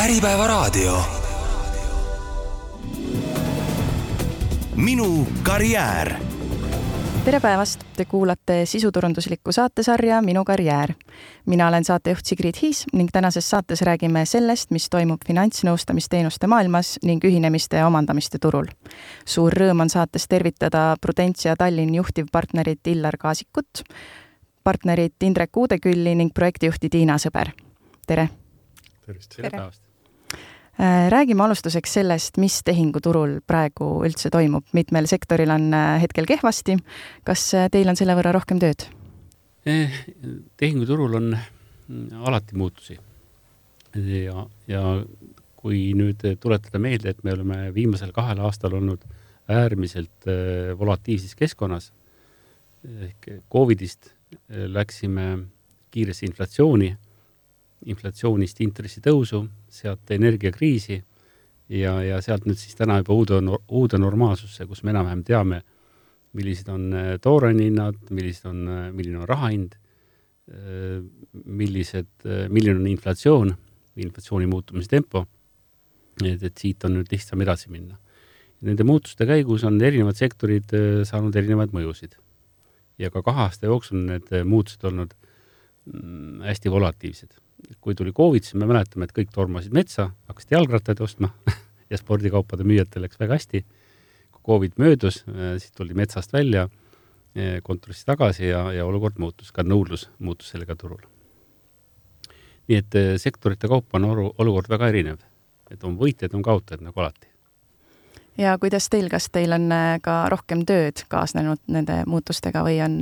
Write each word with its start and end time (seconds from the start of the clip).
Äripäevaraadio. 0.00 1.02
minu 4.76 5.26
karjäär. 5.42 6.14
tere 7.24 7.40
päevast, 7.40 7.80
te 7.96 8.04
kuulate 8.04 8.66
sisuturunduslikku 8.66 9.52
saatesarja 9.52 10.22
Minu 10.22 10.44
karjäär. 10.44 10.92
mina 11.46 11.68
olen 11.68 11.84
saatejuht 11.84 12.24
Sigrid 12.24 12.54
Hiis 12.62 12.84
ning 12.92 13.08
tänases 13.12 13.50
saates 13.50 13.82
räägime 13.82 14.24
sellest, 14.24 14.70
mis 14.70 14.90
toimub 14.90 15.20
finantsnõustamisteenuste 15.26 16.46
maailmas 16.46 16.98
ning 17.02 17.24
ühinemiste 17.24 17.76
ja 17.76 17.86
omandamiste 17.86 18.38
turul. 18.38 18.66
suur 19.26 19.52
rõõm 19.52 19.80
on 19.80 19.90
saates 19.90 20.28
tervitada 20.28 20.96
Prudentia 21.00 21.56
Tallinn 21.56 21.94
juhtivpartnerit 21.94 22.86
Illar 22.86 23.16
Kaasikut, 23.16 23.82
partnerit 24.64 25.22
Indrek 25.22 25.56
Uudekülli 25.56 26.14
ning 26.14 26.34
projektijuhti 26.34 26.88
Tiina 26.88 27.16
Sõber. 27.16 27.50
tere! 28.06 28.28
tervist! 29.06 29.36
tere 29.36 29.50
päevast! 29.50 29.89
Räägime 31.12 31.44
alustuseks 31.44 31.92
sellest, 31.98 32.38
mis 32.40 32.62
tehinguturul 32.64 33.38
praegu 33.46 33.88
üldse 34.06 34.30
toimub, 34.32 34.64
mitmel 34.72 35.08
sektoril 35.10 35.52
on 35.52 35.74
hetkel 36.00 36.28
kehvasti. 36.28 36.78
kas 37.24 37.50
teil 37.72 37.90
on 37.92 37.98
selle 38.00 38.16
võrra 38.16 38.32
rohkem 38.32 38.62
tööd? 38.62 38.86
tehinguturul 40.56 41.18
on 41.20 41.36
alati 42.24 42.56
muutusi. 42.56 42.96
ja, 43.94 44.46
ja 44.66 44.82
kui 45.60 45.90
nüüd 45.92 46.24
tuletada 46.40 46.80
meelde, 46.80 47.12
et 47.12 47.24
me 47.24 47.34
oleme 47.36 47.74
viimasel 47.74 48.12
kahel 48.16 48.40
aastal 48.40 48.78
olnud 48.80 49.04
äärmiselt 49.50 50.30
volatiivses 50.78 51.34
keskkonnas 51.36 51.90
ehk 52.84 53.28
Covidist 53.52 54.12
läksime 54.48 55.26
kiiresse 55.90 56.26
inflatsiooni, 56.26 56.94
inflatsioonist 57.88 58.60
intressitõusu, 58.60 59.44
sealt 59.72 60.10
energiakriisi 60.12 60.98
ja, 61.70 61.94
ja 62.04 62.20
sealt 62.24 62.44
nüüd 62.48 62.58
siis 62.60 62.76
täna 62.76 62.98
juba 63.00 63.16
uude, 63.16 63.40
uude 63.68 64.00
normaalsusse, 64.00 64.66
kus 64.68 64.82
me 64.84 64.92
enam-vähem 64.94 65.22
teame, 65.24 65.62
millised 66.36 66.68
on 66.70 66.90
tooraine 67.22 67.66
hinnad, 67.66 67.98
millised 68.10 68.46
on, 68.50 68.60
milline 68.94 69.22
on 69.22 69.28
raha 69.28 69.50
hind, 69.50 69.74
millised, 71.44 72.10
milline 72.50 72.76
on 72.76 72.86
inflatsioon, 72.90 73.52
inflatsiooni 74.02 74.46
muutumise 74.50 74.90
tempo, 74.90 75.24
et, 76.22 76.42
et 76.42 76.58
siit 76.58 76.84
on 76.86 76.98
nüüd 76.98 77.10
lihtsam 77.12 77.42
edasi 77.42 77.72
minna. 77.72 77.98
Nende 78.66 78.84
muutuste 78.84 79.24
käigus 79.24 79.64
on 79.64 79.80
erinevad 79.80 80.18
sektorid 80.18 80.74
saanud 81.08 81.36
erinevaid 81.38 81.72
mõjusid 81.72 82.18
ja 83.00 83.10
ka 83.12 83.22
kahe 83.24 83.46
aasta 83.46 83.70
jooksul 83.70 84.02
need 84.04 84.28
muutused 84.44 84.84
olnud 84.84 85.14
mm, 85.16 86.42
hästi 86.44 86.72
volatiivsed. 86.72 87.38
Kui 87.80 87.94
tuli 87.94 88.12
Covid, 88.16 88.46
siis 88.46 88.58
me 88.60 88.68
mäletame, 88.70 89.06
et 89.06 89.14
kõik 89.16 89.32
tormasid 89.34 89.74
metsa, 89.76 90.10
hakkasid 90.30 90.56
jalgrattaid 90.56 91.00
ostma 91.04 91.32
ja 91.90 92.00
spordikaupade 92.00 92.66
müüjatel 92.66 93.06
läks 93.06 93.20
väga 93.20 93.38
hästi. 93.38 93.64
kui 94.32 94.42
Covid 94.46 94.78
möödus, 94.78 95.24
siis 95.58 95.72
tuldi 95.76 95.94
metsast 95.94 96.32
välja, 96.32 96.68
kontorisse 97.62 98.06
tagasi 98.06 98.48
ja, 98.48 98.64
ja 98.72 98.86
olukord 98.86 99.18
muutus, 99.18 99.52
ka 99.52 99.62
nõudlus 99.62 100.08
muutus 100.18 100.50
sellega 100.50 100.76
turul. 100.76 101.02
nii 102.68 102.78
et 102.78 103.00
sektorite 103.18 103.68
kaupa 103.68 103.98
on 103.98 104.04
olu, 104.04 104.30
olukord 104.38 104.70
väga 104.70 104.88
erinev, 104.88 105.18
et 105.70 105.84
on 105.84 105.98
võitjaid, 105.98 106.34
on 106.34 106.42
kaotajaid 106.42 106.86
nagu 106.86 107.00
alati 107.00 107.29
ja 108.40 108.56
kuidas 108.60 108.88
teil, 108.92 109.08
kas 109.12 109.28
teil 109.32 109.52
on 109.52 109.68
ka 110.04 110.16
rohkem 110.32 110.64
tööd 110.68 111.04
kaasnenud 111.12 111.60
nende 111.68 112.00
muutustega 112.08 112.62
või 112.64 112.78
on 112.84 112.98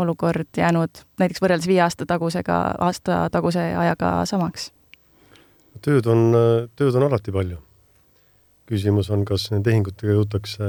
olukord 0.00 0.56
jäänud 0.56 1.04
näiteks 1.20 1.42
võrreldes 1.44 1.68
viie 1.68 1.82
aasta 1.84 2.06
tagusega, 2.08 2.60
aasta 2.86 3.26
taguse 3.32 3.66
ajaga 3.84 4.16
samaks? 4.28 4.70
tööd 5.84 6.06
on, 6.08 6.32
tööd 6.78 6.96
on 6.96 7.08
alati 7.08 7.32
palju. 7.34 7.58
küsimus 8.64 9.10
on, 9.12 9.24
kas 9.28 9.50
nende 9.52 9.68
tehingutega 9.68 10.14
jõutakse 10.16 10.68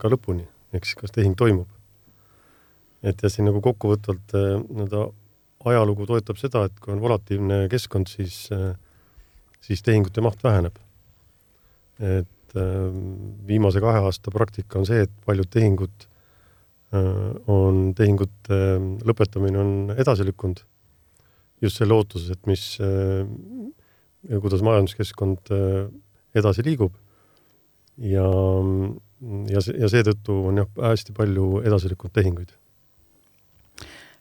ka 0.00 0.10
lõpuni, 0.12 0.44
ehk 0.74 0.84
siis 0.84 0.98
kas 0.98 1.14
tehing 1.16 1.36
toimub. 1.36 1.68
et 3.02 3.22
ja 3.22 3.30
siin 3.32 3.48
nagu 3.48 3.62
kokkuvõtvalt 3.64 4.34
nii-öelda 4.34 5.06
ajalugu 5.70 6.06
toetab 6.06 6.36
seda, 6.36 6.64
et 6.64 6.80
kui 6.80 6.92
on 6.92 7.00
volatiivne 7.00 7.68
keskkond, 7.72 8.08
siis, 8.08 8.48
siis 9.60 9.82
tehingute 9.82 10.20
maht 10.20 10.44
väheneb. 10.44 10.76
et 12.00 12.28
viimase 13.46 13.82
kahe 13.82 14.00
aasta 14.04 14.32
praktika 14.34 14.80
on 14.80 14.86
see, 14.88 15.04
et 15.06 15.12
paljud 15.26 15.50
tehingud 15.50 16.06
on, 17.50 17.92
tehingute 17.94 18.56
lõpetamine 19.06 19.60
on 19.60 19.72
edasi 19.94 20.26
lükkunud. 20.26 20.64
just 21.60 21.76
selle 21.76 21.92
ootuses, 21.94 22.30
et 22.32 22.46
mis, 22.48 22.62
kuidas 24.26 24.62
majanduskeskkond 24.64 25.52
edasi 26.34 26.64
liigub. 26.66 26.94
ja, 27.98 28.26
ja, 29.52 29.60
ja 29.78 29.92
seetõttu 29.92 30.40
on 30.48 30.64
jah, 30.64 30.72
hästi 30.90 31.14
palju 31.14 31.60
edasi 31.62 31.92
lükkunud 31.92 32.16
tehinguid 32.16 32.56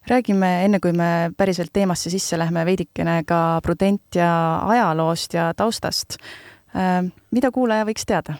räägime, 0.09 0.47
enne 0.66 0.79
kui 0.81 0.94
me 0.95 1.31
päriselt 1.38 1.69
teemasse 1.73 2.09
sisse 2.09 2.38
lähme, 2.39 2.63
veidikene 2.66 3.22
ka 3.29 3.59
Prudentia 3.63 4.31
ajaloost 4.73 5.35
ja 5.38 5.51
taustast 5.57 6.18
mida 6.74 7.52
kuulaja 7.56 7.88
võiks 7.88 8.06
teada? 8.06 8.38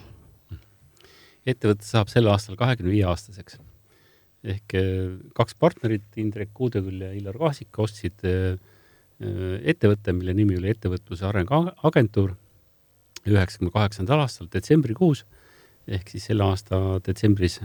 ettevõte 1.50 1.88
saab 1.88 2.12
sel 2.12 2.28
aastal 2.30 2.58
kahekümne 2.60 2.92
viie 2.94 3.06
aastaseks. 3.10 3.58
ehk 4.44 4.76
kaks 5.36 5.56
partnerit, 5.60 6.06
Indrek 6.22 6.52
Kuudeküll 6.54 7.02
ja 7.02 7.14
Illar 7.14 7.38
Kaasik, 7.38 7.74
ostsid 7.80 8.22
ettevõtte, 9.20 10.14
mille 10.14 10.34
nimi 10.34 10.56
oli 10.60 10.70
Ettevõtluse 10.72 11.26
Arenguagentuur 11.28 12.36
üheksakümne 13.28 13.74
kaheksandal 13.74 14.24
aastal 14.24 14.48
detsembrikuus 14.52 15.26
ehk 15.90 16.12
siis 16.12 16.30
selle 16.30 16.46
aasta 16.46 17.00
detsembris 17.06 17.60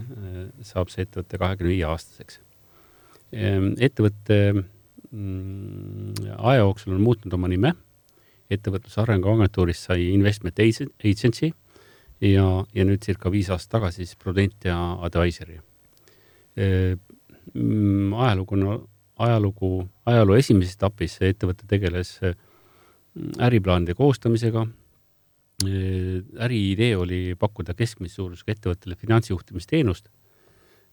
saab 0.65 0.91
see 0.93 1.05
ettevõte 1.05 1.41
kahekümne 1.41 1.73
viie 1.75 1.87
aastaseks. 1.89 2.41
ettevõtte 3.35 4.39
mm, 4.55 6.31
aja 6.39 6.63
jooksul 6.63 6.95
on 6.97 7.03
muutnud 7.05 7.35
oma 7.37 7.51
nime 7.51 7.75
ettevõtluse 8.53 9.01
arenguagentuurist 9.03 9.89
sai 9.89 10.11
investment 10.13 10.61
agency 10.61 11.51
ja, 12.21 12.47
ja 12.75 12.87
nüüd 12.87 13.03
circa 13.05 13.33
viis 13.33 13.51
aastat 13.53 13.79
tagasi 13.79 14.05
siis 14.05 14.19
Prudentia 14.21 14.77
Advisory 15.07 15.59
e,. 16.57 16.97
ajalugu, 17.55 18.59
ajalugu, 19.19 19.71
ajaloo 20.07 20.39
esimeses 20.39 20.79
etapis 20.79 21.19
see 21.19 21.33
ettevõte 21.35 21.69
tegeles 21.71 22.17
äriplaanide 23.43 23.97
koostamisega 23.99 24.67
e,. 25.67 26.23
äriidee 26.47 26.97
oli 26.97 27.23
pakkuda 27.39 27.77
keskmise 27.79 28.21
suurusega 28.21 28.57
ettevõttele 28.57 28.99
finantsjuhtimisteenust 29.01 30.11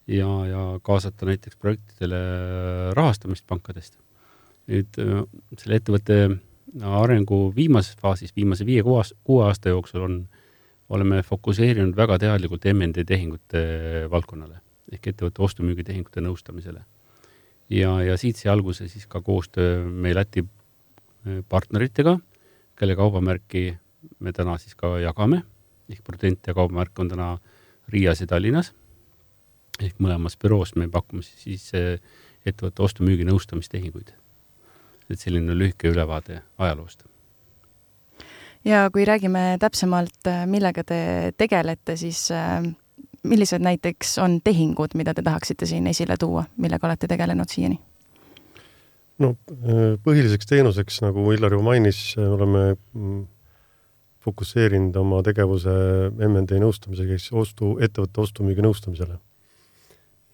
ja, 0.07 0.29
ja 0.47 0.63
kaasata 0.83 1.27
näiteks 1.29 1.57
projektidele 1.57 2.21
rahastamist 2.97 3.45
pankadest. 3.47 3.97
nüüd 4.71 4.95
selle 5.57 5.79
ettevõtte 5.81 6.15
arengu 6.81 7.51
viimases 7.55 7.97
faasis, 7.99 8.33
viimase 8.35 8.65
viie-kuue 8.65 9.03
kuue 9.23 9.45
aasta 9.45 9.69
jooksul 9.69 10.05
on, 10.05 10.17
oleme 10.89 11.21
fokusseerinud 11.23 11.95
väga 11.95 12.17
teadlikult 12.19 12.65
MND 12.73 13.05
tehingute 13.07 13.61
valdkonnale 14.11 14.59
ehk 14.91 15.11
ettevõtte 15.11 15.43
ostu-müügitehingute 15.45 16.23
nõustamisele. 16.23 16.83
ja, 17.69 17.91
ja 18.03 18.17
siit 18.17 18.35
sai 18.35 18.51
alguse 18.51 18.87
siis 18.87 19.07
ka 19.07 19.21
koostöö 19.21 19.85
meie 19.85 20.15
Läti 20.15 20.43
äh, 20.43 21.43
partneritega, 21.49 22.17
kelle 22.75 22.95
kaubamärki 22.95 23.77
me 24.19 24.33
täna 24.33 24.57
siis 24.57 24.75
ka 24.75 24.97
jagame, 24.99 25.43
ehk 25.89 26.03
Prudentia 26.03 26.53
kaubamärk 26.53 26.99
on 26.99 27.09
täna 27.09 27.37
Riias 27.87 28.21
ja 28.21 28.27
Tallinnas. 28.27 28.73
ehk 29.81 29.95
mõlemas 29.99 30.37
büroos 30.37 30.75
me 30.75 30.87
pakume 30.87 31.23
siis 31.23 31.71
äh, 31.75 31.99
ettevõtte 32.45 32.83
ostu-müügi 32.83 33.25
nõustamistehinguid 33.25 34.20
et 35.13 35.23
selline 35.23 35.55
lühike 35.57 35.91
ülevaade 35.91 36.41
ajaloost. 36.57 37.03
ja 38.65 38.89
kui 38.93 39.05
räägime 39.05 39.57
täpsemalt, 39.59 40.29
millega 40.45 40.83
te 40.83 41.01
tegelete, 41.37 41.95
siis 41.97 42.29
äh, 42.31 42.63
millised 43.23 43.61
näiteks 43.61 44.17
on 44.21 44.39
tehingud, 44.43 44.95
mida 44.95 45.13
te 45.13 45.21
tahaksite 45.21 45.65
siin 45.65 45.87
esile 45.87 46.17
tuua, 46.19 46.43
millega 46.57 46.87
olete 46.87 47.07
tegelenud 47.07 47.49
siiani? 47.49 47.79
no 49.21 49.35
äh, 49.51 49.99
põhiliseks 50.03 50.49
teenuseks, 50.49 51.01
nagu 51.05 51.27
Illar 51.35 51.53
juba 51.53 51.71
mainis, 51.71 52.01
oleme 52.17 52.63
mm, 52.73 53.25
fokusseerinud 54.21 54.97
oma 55.01 55.21
tegevuse 55.25 55.73
MND 56.13 56.61
nõustamisega, 56.61 57.17
ehk 57.17 57.23
siis 57.23 57.37
ostu, 57.43 57.75
ettevõtte 57.81 58.23
ostu-müügi 58.25 58.65
nõustamisele. 58.65 59.19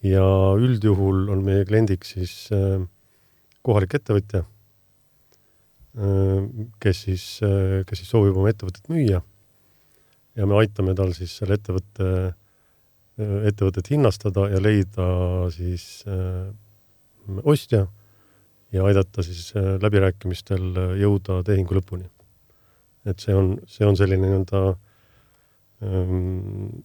ja 0.06 0.24
üldjuhul 0.54 1.26
on 1.34 1.42
meie 1.44 1.64
kliendiks 1.66 2.14
siis 2.14 2.34
äh, 2.54 2.84
kohalik 3.66 3.98
ettevõtja 3.98 4.44
kes 6.78 6.98
siis, 7.08 7.22
kes 7.88 7.98
siis 7.98 8.10
soovib 8.10 8.36
oma 8.38 8.52
ettevõtet 8.52 8.84
müüa. 8.92 9.22
ja 10.38 10.46
me 10.46 10.58
aitame 10.60 10.94
tal 10.94 11.10
siis 11.16 11.32
selle 11.40 11.56
ettevõtte, 11.58 12.34
ettevõtet 13.18 13.90
hinnastada 13.90 14.44
ja 14.52 14.60
leida 14.62 15.08
siis 15.50 16.04
ostja 17.42 17.88
ja 18.72 18.84
aidata 18.86 19.24
siis 19.26 19.50
läbirääkimistel 19.82 20.78
jõuda 21.00 21.42
tehingu 21.42 21.74
lõpuni. 21.80 22.06
et 23.04 23.18
see 23.18 23.34
on, 23.34 23.56
see 23.66 23.86
on 23.88 23.96
selline 23.96 24.28
nii-öelda 24.28 24.62
ähm, 25.82 26.78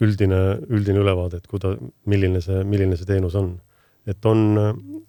üldine, 0.00 0.40
üldine 0.70 1.02
ülevaade, 1.02 1.40
et 1.40 1.50
kuida-, 1.50 1.76
milline 2.08 2.40
see, 2.44 2.62
milline 2.66 2.98
see 2.98 3.08
teenus 3.08 3.36
on. 3.38 3.56
et 4.08 4.24
on, 4.26 4.40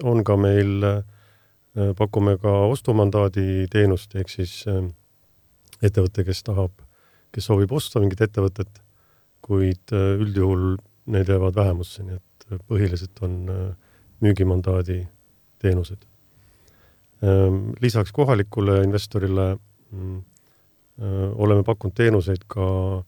on 0.03 0.23
ka 0.27 0.35
meil, 0.39 0.83
äh, 0.83 1.03
pakume 1.97 2.37
ka 2.41 2.51
ostumandaadi 2.69 3.67
teenust, 3.71 4.15
ehk 4.19 4.31
siis 4.31 4.61
äh, 4.69 4.83
ettevõte, 5.81 6.25
kes 6.27 6.43
tahab, 6.47 6.73
kes 7.35 7.49
soovib 7.49 7.73
osta 7.75 8.01
mingit 8.01 8.21
ettevõtet, 8.25 8.81
kuid 9.45 9.95
äh, 9.95 10.15
üldjuhul 10.19 10.77
need 11.09 11.29
jäävad 11.29 11.55
vähemusse, 11.57 12.05
nii 12.05 12.19
et 12.19 12.65
põhiliselt 12.69 13.21
on 13.25 13.35
müügimandaadi 14.25 15.03
teenused. 15.61 16.01
Ähm, 17.25 17.71
lisaks 17.81 18.13
kohalikule 18.15 18.79
investorile 18.85 19.51
mm, 19.91 20.19
oleme 21.39 21.63
pakkunud 21.67 21.95
teenuseid 21.97 22.45
ka 22.51 22.65
äh, 22.97 23.03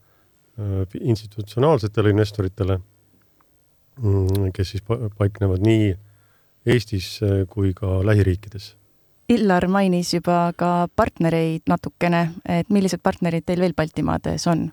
Äh, 0.61 0.87
institutsionaalsetele 0.99 2.09
investoritele, 2.09 2.79
mm, 4.01 4.49
kes 4.53 4.73
siis 4.73 4.83
paiknevad 5.17 5.63
nii 5.63 5.93
Eestis 6.65 7.15
äh, 7.25 7.43
kui 7.49 7.73
ka 7.77 7.99
lähiriikides. 8.05 8.75
Illar 9.31 9.65
mainis 9.71 10.11
juba 10.13 10.51
ka 10.57 10.87
partnereid 10.95 11.69
natukene, 11.71 12.27
et 12.45 12.69
millised 12.69 13.01
partnerid 13.01 13.45
teil 13.47 13.63
veel 13.63 13.77
Baltimaades 13.77 14.47
on? 14.51 14.69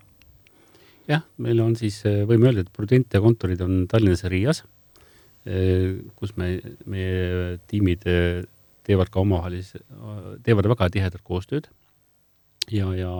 jah, 1.09 1.23
meil 1.41 1.57
on 1.63 1.73
siis, 1.79 2.03
äh, 2.05 2.21
võime 2.29 2.51
öelda, 2.51 2.65
et 2.65 2.73
Prudentia 2.75 3.21
kontorid 3.23 3.61
on 3.65 3.87
Tallinnas 3.89 4.21
ja 4.25 4.29
Riias, 4.29 4.63
kus 6.19 6.33
me, 6.37 6.49
meie 6.85 7.55
tiimid 7.71 8.03
teevad 8.85 9.09
ka 9.09 9.21
omavahel, 9.23 9.63
teevad 10.45 10.67
väga 10.69 10.89
tihedat 10.93 11.23
koostööd 11.25 11.69
ja, 12.69 12.91
ja 12.93 13.13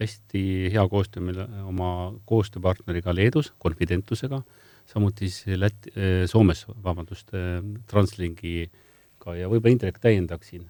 hästi 0.00 0.70
hea 0.72 0.84
koostöö 0.88 1.24
meil 1.24 1.40
oma 1.66 2.12
koostööpartneriga 2.28 3.14
Leedus, 3.14 3.52
Confidentusega, 3.62 4.42
samuti 4.90 5.28
siis 5.30 5.58
Läti, 5.58 5.92
eh, 5.94 6.24
Soomes, 6.26 6.64
vabandust, 6.84 7.32
eh, 7.34 7.60
Translinkiga 7.90 9.36
ja 9.36 9.48
võib-olla 9.50 9.76
Indrek 9.76 10.00
täiendaksin. 10.02 10.66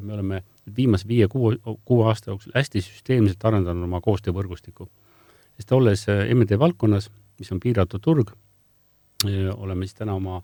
me 0.00 0.14
oleme 0.14 0.42
viimase 0.76 1.06
viie-kuue, 1.06 1.58
kuue 1.84 2.06
aasta 2.10 2.32
jooksul 2.32 2.52
hästi 2.54 2.80
süsteemselt 2.82 3.44
arendanud 3.44 3.84
oma 3.84 4.00
koostöövõrgustikku. 4.00 4.88
sest 5.56 5.72
olles 5.72 6.06
MD 6.08 6.58
valdkonnas, 6.58 7.08
mis 7.38 7.52
on 7.52 7.60
piiratud 7.60 8.02
turg, 8.02 8.32
oleme 9.56 9.86
siis 9.86 9.94
täna 9.94 10.14
oma 10.14 10.42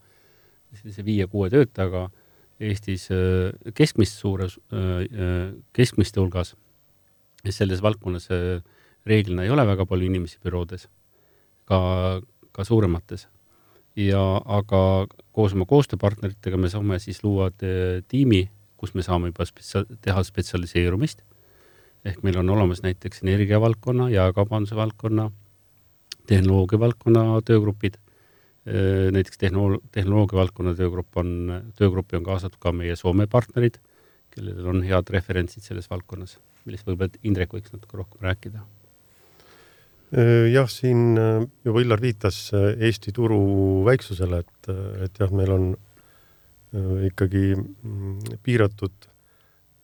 sellise 0.75 1.05
viie-kuue 1.05 1.51
töötajaga 1.51 2.11
Eestis 2.61 3.09
keskmist 3.75 4.15
suure, 4.15 4.47
keskmiste 5.73 6.21
hulgas 6.21 6.55
selles 7.51 7.83
valdkonnas 7.83 8.29
äh, 8.31 8.63
reeglina 9.07 9.43
ei 9.43 9.51
ole 9.51 9.65
väga 9.67 9.87
palju 9.89 10.07
inimesi 10.07 10.39
büroodes, 10.43 10.87
ka, 11.67 11.79
ka 12.53 12.65
suuremates. 12.65 13.29
ja 13.97 14.21
aga 14.49 15.07
koos 15.37 15.53
oma 15.53 15.67
koostööpartneritega 15.69 16.57
me 16.57 16.71
saame 16.73 16.97
siis 16.99 17.19
luua 17.25 17.51
tiimi, 18.09 18.47
kus 18.81 18.95
me 18.95 19.05
saame 19.05 19.29
juba 19.29 19.45
spetsia-, 19.45 19.85
teha 20.01 20.23
spetsialiseerumist. 20.25 21.23
ehk 22.05 22.23
meil 22.23 22.39
on 22.39 22.51
olemas 22.51 22.83
näiteks 22.83 23.23
energiavaldkonna, 23.23 24.09
jaekaubanduse 24.11 24.77
valdkonna, 24.77 25.31
tehnoloogia 26.27 26.79
valdkonna 26.79 27.43
töögrupid. 27.45 27.99
Äh, 28.67 29.11
näiteks 29.13 29.39
tehnool-, 29.39 29.81
tehnoloogia 29.93 30.39
valdkonna 30.39 30.75
töögrupp 30.79 31.17
on, 31.17 31.63
töögruppi 31.77 32.17
on 32.17 32.25
kaasatud 32.25 32.59
ka 32.63 32.73
meie 32.73 32.97
Soome 32.97 33.27
partnerid, 33.27 33.81
kellel 34.31 34.67
on 34.67 34.83
head 34.87 35.11
referentsid 35.11 35.67
selles 35.67 35.91
valdkonnas 35.91 36.39
millest 36.67 36.87
võib-olla 36.87 37.23
Indrek 37.27 37.55
võiks 37.55 37.75
natuke 37.75 37.99
rohkem 37.99 38.25
rääkida? 38.27 38.63
Jah, 40.13 40.69
siin 40.69 41.17
äh, 41.17 41.47
juba 41.65 41.81
Illar 41.81 42.03
viitas 42.03 42.51
äh, 42.53 42.75
Eesti 42.89 43.15
turu 43.17 43.41
väiksusele, 43.87 44.43
et, 44.45 44.69
äh, 44.69 45.07
et 45.07 45.19
jah, 45.21 45.33
meil 45.33 45.53
on 45.55 45.73
ikkagi 47.05 47.51
mm, 47.53 48.39
piiratud, 48.41 48.95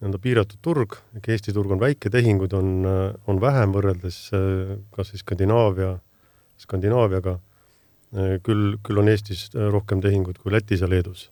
nii-öelda 0.00 0.20
piiratud 0.24 0.60
turg, 0.64 0.94
Eesti 1.20 1.52
turg 1.52 1.74
on 1.74 1.80
väike, 1.82 2.08
tehinguid 2.08 2.54
on, 2.56 2.86
on 3.28 3.40
vähem 3.42 3.74
võrreldes 3.74 4.16
kas 4.96 5.10
siis 5.12 5.20
Skandinaavia, 5.20 5.98
Skandinaaviaga. 6.64 7.34
küll, 8.40 8.78
küll 8.80 9.02
on 9.02 9.12
Eestis 9.12 9.50
rohkem 9.52 10.00
tehinguid 10.00 10.40
kui 10.40 10.52
Lätis 10.54 10.80
ja 10.80 10.88
Leedus. 10.88 11.28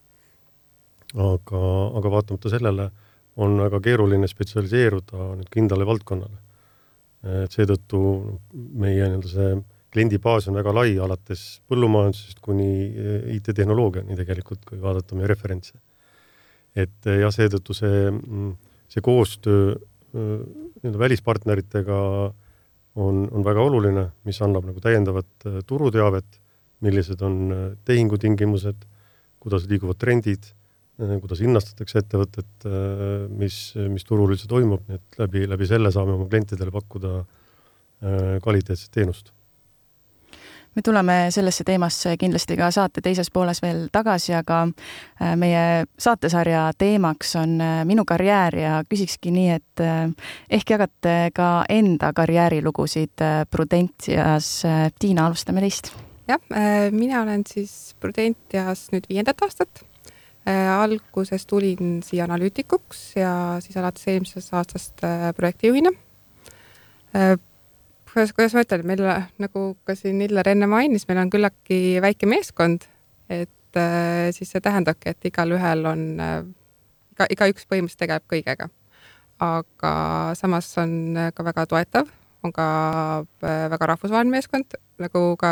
aga, 1.16 1.62
aga 1.96 2.10
vaatamata 2.12 2.52
sellele 2.52 2.90
on 3.37 3.56
väga 3.56 3.81
keeruline 3.81 4.28
spetsialiseeruda 4.28 5.31
nüüd 5.40 5.48
kindlale 5.48 5.87
valdkonnale. 5.88 6.45
Et 7.44 7.55
seetõttu 7.55 7.99
meie 8.55 9.08
nii-öelda 9.08 9.31
see 9.31 9.50
kliendibaas 9.94 10.49
on 10.50 10.58
väga 10.58 10.75
lai, 10.76 10.96
alates 11.00 11.44
põllumajandusest 11.70 12.40
kuni 12.44 12.70
eh, 12.87 13.28
IT-tehnoloogiani 13.38 14.19
tegelikult, 14.19 14.64
kui 14.69 14.81
vaadata 14.82 15.19
meie 15.19 15.31
referentse. 15.31 15.75
et 16.76 17.08
eh, 17.08 17.20
jah, 17.23 17.32
seetõttu 17.32 17.76
see, 17.76 18.11
mm, 18.11 18.50
see 18.93 19.05
koostöö 19.05 19.76
nii-öelda 20.17 20.99
välispartneritega 21.00 21.96
on, 22.96 23.25
on 23.29 23.44
väga 23.44 23.64
oluline, 23.69 24.06
mis 24.25 24.38
annab 24.40 24.64
nagu 24.64 24.81
täiendavat 24.81 25.49
turuteavet, 25.69 26.38
millised 26.81 27.20
on 27.26 27.50
tehingutingimused, 27.84 28.87
kuidas 29.43 29.67
liiguvad 29.69 29.99
trendid 30.00 30.46
Äh, 30.46 30.56
kuidas 30.96 31.43
hinnastatakse 31.44 32.00
ettevõtet, 32.00 32.52
äh, 32.64 33.26
mis, 33.37 33.75
mis 33.93 34.04
turul 34.08 34.32
üldse 34.32 34.48
toimub, 34.48 34.84
nii 34.88 35.00
et 35.00 35.19
läbi, 35.20 35.46
läbi 35.48 35.69
selle 35.69 35.93
saame 35.93 36.14
oma 36.16 36.28
klientidele 36.31 36.72
pakkuda 36.72 37.16
äh, 37.20 38.37
kvaliteetset 38.44 38.93
teenust. 38.96 39.32
me 40.76 40.82
tuleme 40.84 41.31
sellesse 41.32 41.64
teemasse 41.64 42.16
kindlasti 42.20 42.56
ka 42.56 42.66
saate 42.70 43.00
teises 43.00 43.31
pooles 43.32 43.62
veel 43.64 43.87
tagasi, 43.88 44.34
aga 44.37 44.58
meie 45.40 45.87
saatesarja 45.96 46.66
teemaks 46.76 47.32
on 47.40 47.56
minu 47.88 48.04
karjäär 48.04 48.58
ja 48.60 48.75
küsikski 48.84 49.32
nii, 49.32 49.56
et 49.56 49.84
ehk 50.52 50.75
jagate 50.75 51.16
ka 51.32 51.64
enda 51.72 52.12
karjäärilugusid 52.12 53.25
Prudentias. 53.50 54.52
Tiina, 55.00 55.26
alustame 55.31 55.64
teist. 55.64 55.94
jah, 56.28 56.44
mina 56.93 57.25
olen 57.25 57.48
siis 57.48 57.96
Prudentias 58.00 58.90
nüüd 58.93 59.08
viiendat 59.08 59.48
aastat 59.48 59.81
Äh, 59.81 59.95
alguses 60.46 61.46
tulin 61.46 62.00
siia 62.06 62.25
analüütikuks 62.26 63.16
ja 63.19 63.32
siis 63.64 63.76
alates 63.76 64.06
eelmisest 64.08 64.54
aastast 64.54 65.04
äh, 65.04 65.32
projektijuhina. 65.37 65.90
Äh, 67.17 67.34
kuidas, 68.12 68.32
kuidas 68.32 68.55
ma 68.55 68.62
ütlen, 68.67 68.86
meil 68.86 69.03
nagu 69.43 69.65
ka 69.84 69.96
siin 69.98 70.22
Illar 70.22 70.48
enne 70.53 70.69
mainis, 70.70 71.08
meil 71.08 71.24
on 71.24 71.32
küllaltki 71.32 71.98
väike 72.05 72.29
meeskond, 72.31 72.86
et 73.29 73.50
siis 74.32 74.48
see 74.55 74.62
tähendabki, 74.65 75.10
et 75.12 75.26
igalühel 75.29 75.82
on, 75.84 76.05
iga, 77.12 77.26
igaüks 77.29 77.67
põhimõtteliselt 77.69 78.06
tegeleb 78.06 78.24
kõigega. 78.32 78.70
aga 79.44 79.91
samas 80.32 80.70
on 80.81 81.19
ka 81.36 81.44
väga 81.44 81.67
toetav 81.69 82.08
on 82.46 82.53
ka 82.55 82.67
äh, 83.43 83.67
väga 83.72 83.88
rahvusvaheline 83.93 84.32
meeskond, 84.32 84.76
nagu 85.03 85.22
ka 85.41 85.50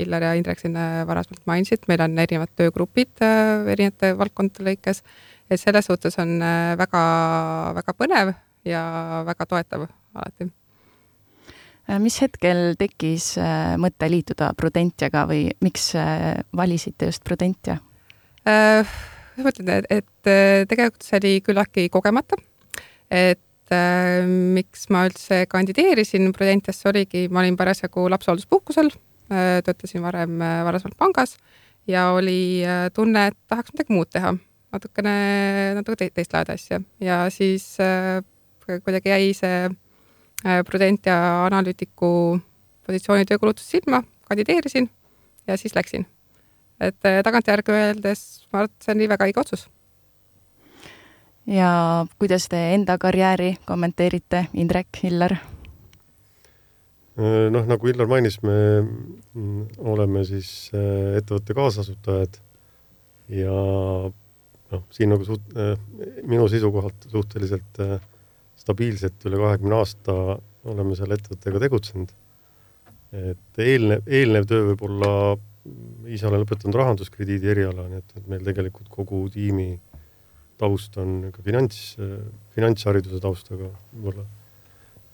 Illar 0.00 0.28
ja 0.28 0.34
Indrek 0.38 0.60
siin 0.62 0.76
äh, 0.78 1.02
varasemalt 1.08 1.44
mainisid, 1.50 1.86
meil 1.90 2.02
on 2.04 2.18
erinevad 2.18 2.52
töögrupid 2.58 3.22
äh, 3.24 3.66
erinevate 3.74 4.14
valdkondade 4.18 4.66
lõikes, 4.70 5.02
et 5.50 5.60
selles 5.60 5.88
suhtes 5.88 6.18
on 6.20 6.38
väga-väga 6.78 7.94
põnev 7.96 8.32
ja 8.68 8.82
väga 9.24 9.46
toetav 9.48 9.86
alati. 9.88 10.50
mis 12.04 12.18
hetkel 12.20 12.74
tekkis 12.76 13.30
mõte 13.80 14.10
liituda 14.12 14.50
Prudentiaga 14.56 15.24
või 15.30 15.46
miks 15.64 15.94
valisite 16.52 17.08
just 17.08 17.24
Prudentia? 17.24 17.78
ma 18.44 19.52
ütlen, 19.52 19.86
et 19.88 20.28
tegelikult 20.68 21.06
see 21.06 21.16
oli 21.16 21.32
küllaltki 21.46 21.88
kogemata, 21.88 22.36
et 23.08 23.40
äh, 23.74 24.24
miks 24.26 24.88
ma 24.92 25.04
üldse 25.08 25.44
kandideerisin 25.50 26.32
Prudentiasse 26.36 26.88
oligi, 26.90 27.26
ma 27.32 27.42
olin 27.42 27.56
parasjagu 27.58 28.08
lapsehoolduspuhkusel 28.12 28.90
äh,, 28.92 29.60
töötasin 29.66 30.02
varem 30.04 30.40
äh, 30.42 30.60
varasemalt 30.66 30.98
pangas 30.98 31.36
ja 31.88 32.10
oli 32.16 32.64
äh, 32.64 32.88
tunne, 32.94 33.28
et 33.30 33.38
tahaks 33.48 33.72
midagi 33.74 33.94
muud 33.96 34.10
teha, 34.12 34.34
natukene, 34.74 35.14
natuke 35.78 36.02
te 36.02 36.10
teist 36.18 36.34
laadi 36.36 36.56
asja 36.56 36.80
ja 37.04 37.22
siis 37.32 37.70
äh, 37.82 38.20
kuidagi 38.68 39.14
jäi 39.14 39.32
see 39.36 39.64
äh, 39.68 40.60
Prudentia 40.66 41.16
analüütiku 41.46 42.10
positsiooni 42.86 43.28
töökulutus 43.28 43.68
silma, 43.70 44.02
kandideerisin 44.28 44.90
ja 45.46 45.56
siis 45.56 45.74
läksin. 45.76 46.06
et 46.80 47.04
äh, 47.04 47.22
tagantjärgi 47.24 47.72
öeldes 47.72 48.46
ma 48.52 48.62
arvan, 48.62 48.72
et 48.72 48.84
see 48.84 48.94
oli 48.94 49.08
väga 49.10 49.26
õige 49.28 49.40
otsus 49.42 49.68
ja 51.48 52.06
kuidas 52.18 52.48
te 52.48 52.58
enda 52.74 52.98
karjääri 53.00 53.56
kommenteerite, 53.66 54.46
Indrek, 54.54 55.00
Illar? 55.08 55.34
Äh, 57.18 57.48
noh, 57.50 57.64
nagu 57.66 57.88
Illar 57.88 58.08
mainis, 58.10 58.40
me 58.44 58.58
mm, 58.82 59.64
oleme 59.78 60.24
siis 60.28 60.70
äh, 60.76 61.16
ettevõtte 61.18 61.56
kaasasutajad 61.56 62.38
ja 63.32 63.56
noh, 64.72 64.84
siin 64.94 65.12
nagu 65.14 65.24
suht-, 65.26 65.56
äh, 65.56 65.74
minu 66.28 66.48
seisukohalt 66.52 67.08
suhteliselt 67.10 67.82
stabiilselt 68.58 69.24
üle 69.28 69.40
kahekümne 69.40 69.80
aasta 69.80 70.14
oleme 70.68 70.96
selle 70.98 71.16
ettevõttega 71.16 71.62
tegutsenud. 71.64 72.10
et 73.08 73.60
eelnev, 73.64 74.02
eelnev 74.04 74.44
töö 74.44 74.66
võib-olla, 74.66 75.10
ise 76.12 76.26
olen 76.28 76.42
lõpetanud 76.42 76.76
rahanduskrediidi 76.76 77.48
eriala, 77.48 77.86
nii 77.88 78.02
et, 78.02 78.10
et 78.20 78.26
meil 78.28 78.42
tegelikult 78.44 78.90
kogu 78.92 79.22
tiimi 79.32 79.70
taust 80.58 80.96
on 81.00 81.30
ka 81.34 81.44
finants, 81.44 81.96
finantshariduse 82.56 83.20
taustaga 83.22 83.70
võib-olla. 83.92 84.26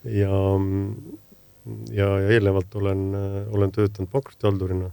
ja, 0.09 0.41
ja, 1.93 2.09
ja 2.25 2.35
eelnevalt 2.37 2.75
olen, 2.81 3.07
olen 3.53 3.73
töötanud 3.73 4.11
pankrotihaldurina, 4.13 4.91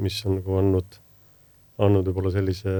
mis 0.00 0.18
on 0.26 0.38
nagu 0.40 0.58
andnud, 0.60 1.00
andnud 1.80 2.10
võib-olla 2.10 2.34
sellise 2.34 2.74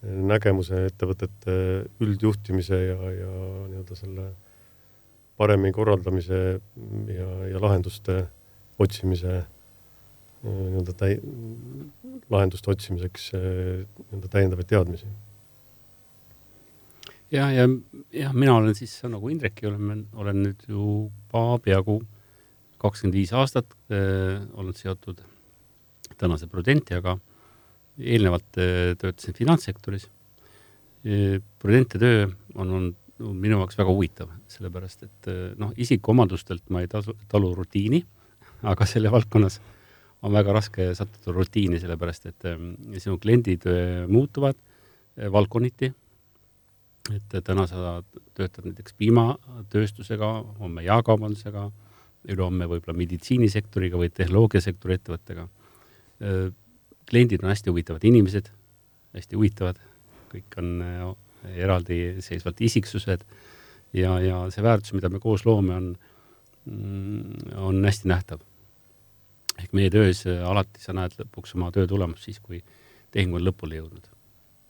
nägemuse 0.00 0.86
ettevõtete 0.88 1.54
üldjuhtimise 2.00 2.76
ja, 2.76 2.98
ja 3.12 3.30
nii-öelda 3.68 3.96
selle 3.98 4.30
paremini 5.40 5.72
korraldamise 5.76 6.38
ja, 7.12 7.30
ja 7.48 7.60
lahenduste 7.60 8.22
otsimise 8.80 9.42
nii-öelda 10.44 10.94
täi-, 10.96 11.20
lahenduste 12.32 12.72
otsimiseks 12.72 13.30
nii-öelda 13.36 14.32
täiendavaid 14.32 14.70
teadmisi. 14.72 15.08
Ja, 17.30 17.50
ja, 17.54 17.66
jah, 18.12 18.34
mina 18.34 18.56
olen 18.58 18.74
siis 18.78 18.94
nagu 19.08 19.30
Indrekki 19.32 19.68
olen, 19.70 20.06
olen 20.14 20.42
nüüd 20.44 20.64
juba 20.68 21.58
peaaegu 21.64 22.00
kakskümmend 22.80 23.18
viis 23.18 23.32
aastat 23.36 23.68
äh, 23.92 24.40
olnud 24.54 24.78
seotud 24.78 25.20
tänase 26.20 26.48
Prudentiaga 26.50 27.18
eelnevalt 28.00 28.58
äh, 28.58 28.94
töötasin 28.98 29.36
finantssektoris. 29.36 30.08
Prudente 31.58 31.96
töö 31.96 32.26
on 32.60 32.72
olnud 32.76 32.96
minu 33.20 33.58
jaoks 33.60 33.78
väga 33.78 33.92
huvitav, 33.92 34.30
sellepärast 34.50 35.04
et 35.06 35.28
äh, 35.30 35.42
noh, 35.60 35.72
isikuomadustelt 35.80 36.70
ma 36.72 36.82
ei 36.84 36.88
tasu, 36.90 37.14
talu 37.30 37.52
rutiini, 37.56 38.00
aga 38.72 38.88
selle 38.88 39.12
valdkonnas 39.12 39.60
on 40.24 40.34
väga 40.34 40.54
raske 40.56 40.90
sattuda 40.96 41.34
rutiini, 41.36 41.80
sellepärast 41.80 42.28
et 42.30 42.48
ähm, 42.48 42.74
sinu 42.98 43.18
kliendid 43.20 43.66
äh, 43.68 44.04
muutuvad 44.08 44.58
valdkonniti. 45.20 45.90
Et 47.14 47.44
täna 47.44 47.66
sa 47.66 48.02
töötad 48.34 48.66
näiteks 48.68 48.94
piimatööstusega, 48.98 50.28
homme 50.60 50.84
jaekaubandusega, 50.84 51.70
ülehomme 52.28 52.68
võib-olla 52.68 52.98
meditsiinisektoriga 52.98 53.96
või 53.96 54.10
tehnoloogiasektori 54.12 54.98
ettevõttega 54.98 55.48
kliendid 57.10 57.42
on 57.42 57.50
hästi 57.50 57.70
huvitavad 57.70 58.04
inimesed, 58.04 58.50
hästi 59.16 59.38
huvitavad, 59.38 59.80
kõik 60.30 60.58
on 60.60 60.84
eraldiseisvalt 61.56 62.60
isiksused 62.60 63.24
ja, 63.96 64.14
ja 64.22 64.44
see 64.52 64.64
väärtus, 64.64 64.94
mida 64.94 65.10
me 65.10 65.20
koos 65.22 65.46
loome, 65.48 65.74
on, 65.74 65.90
mm, 66.70 67.56
on 67.56 67.84
hästi 67.84 68.10
nähtav. 68.12 68.46
ehk 69.60 69.74
meie 69.76 69.90
töös 69.92 70.22
alati 70.26 70.80
sa 70.80 70.94
näed 70.96 71.12
lõpuks 71.18 71.52
oma 71.56 71.68
töö 71.72 71.86
tulemust 71.86 72.24
siis, 72.24 72.38
kui 72.40 72.62
tehing 73.12 73.34
on 73.34 73.44
lõpule 73.44 73.76
jõudnud. 73.76 74.06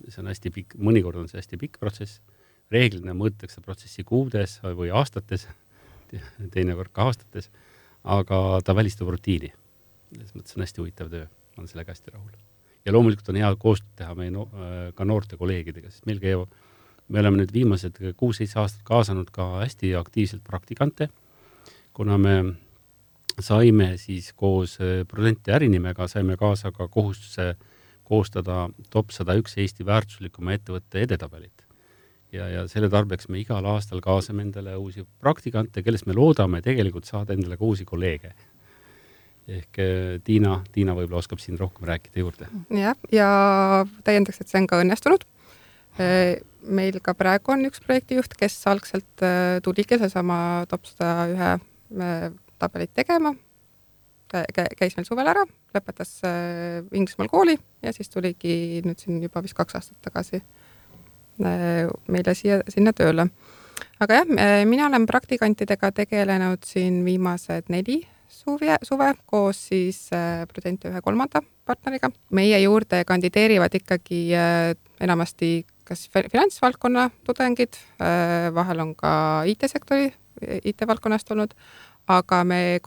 See 0.08 0.22
on 0.22 0.30
hästi 0.30 0.52
pikk, 0.54 0.76
mõnikord 0.78 1.20
on 1.20 1.28
see 1.28 1.40
hästi 1.40 1.58
pikk 1.60 1.80
protsess, 1.82 2.20
reeglina 2.70 3.14
mõõdetakse 3.16 3.60
protsessi 3.64 4.04
kuudes 4.06 4.60
või 4.62 4.92
aastates, 4.94 5.48
teinekord 6.54 6.92
ka 6.94 7.10
aastates, 7.10 7.50
aga 8.04 8.60
ta 8.64 8.74
välistab 8.74 9.10
rutiini. 9.12 9.52
selles 10.10 10.34
mõttes 10.34 10.56
on 10.56 10.64
hästi 10.64 10.82
huvitav 10.82 11.10
töö 11.10 11.26
olen 11.60 11.68
sellega 11.68 11.92
hästi 11.92 12.10
rahul. 12.10 12.30
ja 12.84 12.92
loomulikult 12.92 13.28
on 13.28 13.36
hea 13.36 13.50
koostööd 13.60 13.92
teha 14.00 14.14
meie 14.16 14.32
no, 14.32 14.48
äh, 14.56 14.78
ka 14.96 15.04
noorte 15.04 15.36
kolleegidega, 15.36 15.90
sest 15.92 16.06
meil 16.08 16.20
käivad, 16.22 16.52
me 17.08 17.20
oleme 17.20 17.42
nüüd 17.42 17.52
viimased 17.52 17.98
kuus-seitse 18.16 18.60
aastat 18.62 18.84
kaasanud 18.88 19.28
ka 19.34 19.50
hästi 19.60 19.92
aktiivselt 19.98 20.44
praktikante, 20.46 21.10
kuna 21.92 22.16
me 22.18 22.36
saime 23.40 23.92
siis 24.00 24.32
koos 24.32 24.78
äh, 24.80 25.02
Prudenti 25.08 25.52
ärinimega, 25.52 26.08
saime 26.08 26.38
kaasa 26.40 26.72
ka 26.72 26.88
kohustuse 26.88 27.54
koostada 28.10 28.68
top 28.90 29.14
sada 29.14 29.38
üks 29.38 29.56
Eesti 29.60 29.86
väärtuslikuma 29.86 30.58
ettevõtte 30.58 31.04
edetabelit. 31.06 31.64
ja, 32.32 32.48
ja 32.48 32.66
selle 32.70 32.90
tarbeks 32.90 33.28
me 33.28 33.40
igal 33.40 33.66
aastal 33.66 34.02
kaasame 34.04 34.42
endale 34.46 34.76
uusi 34.76 35.06
praktikante, 35.18 35.82
kellest 35.82 36.06
me 36.06 36.14
loodame 36.14 36.62
tegelikult 36.62 37.08
saada 37.08 37.34
endale 37.34 37.56
ka 37.56 37.64
uusi 37.66 37.86
kolleege 37.88 38.34
ehk 39.50 39.80
äh, 39.82 40.20
Tiina, 40.24 40.60
Tiina 40.72 40.94
võib-olla 40.96 41.22
oskab 41.22 41.42
siin 41.42 41.58
rohkem 41.58 41.88
rääkida 41.88 42.22
juurde. 42.22 42.48
jah, 42.74 42.96
ja 43.12 43.28
täiendaks, 44.06 44.40
et 44.40 44.50
see 44.50 44.60
on 44.62 44.68
ka 44.70 44.80
õnnestunud. 44.84 45.26
Äh, 46.00 46.40
meil 46.62 47.00
ka 47.02 47.14
praegu 47.18 47.54
on 47.54 47.66
üks 47.68 47.82
projektijuht, 47.84 48.36
kes 48.38 48.58
algselt 48.70 49.24
äh, 49.26 49.58
tuligi 49.64 49.98
seesama 50.00 50.66
top 50.70 50.86
sada 50.90 51.26
ühe 51.30 51.52
tabelit 52.60 52.92
tegema, 52.94 53.32
käis 54.78 54.96
meil 54.96 55.06
suvel 55.08 55.30
ära, 55.30 55.44
lõpetas 55.74 56.20
Inglismaal 56.92 57.30
kooli 57.32 57.56
ja 57.82 57.92
siis 57.96 58.12
tuligi 58.12 58.82
nüüd 58.84 59.02
siin 59.02 59.22
juba 59.22 59.42
vist 59.44 59.58
kaks 59.58 59.78
aastat 59.78 59.98
tagasi 60.06 60.42
meile 61.40 62.34
siia, 62.36 62.60
sinna 62.68 62.92
tööle. 62.92 63.30
aga 64.00 64.20
jah, 64.20 64.32
mina 64.68 64.86
olen 64.86 65.06
praktikantidega 65.08 65.92
tegelenud 66.02 66.66
siin 66.68 67.00
viimased 67.04 67.72
neli 67.72 68.02
suve, 68.30 68.76
suve 68.82 69.14
koos 69.26 69.60
siis 69.70 70.08
äh, 70.14 70.46
Prudente 70.48 70.90
ühe 70.90 71.02
kolmanda 71.02 71.42
partneriga. 71.66 72.10
meie 72.30 72.58
juurde 72.62 73.04
kandideerivad 73.06 73.74
ikkagi 73.74 74.22
äh, 74.34 74.74
enamasti 75.00 75.66
kas 75.84 76.06
finantsvaldkonna 76.14 77.10
tudengid, 77.26 77.78
äh, 77.98 78.48
vahel 78.54 78.80
on 78.84 78.94
ka 78.94 79.42
IT-sektori, 79.50 80.12
IT-valdkonnast 80.40 81.30
olnud, 81.34 81.56
aga 82.08 82.44
me 82.44 82.80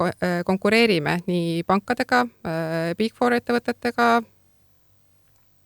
konkureerime 0.46 1.20
nii 1.28 1.64
pankadega, 1.68 2.24
Big 2.98 3.14
Four 3.16 3.36
ettevõtetega, 3.38 4.08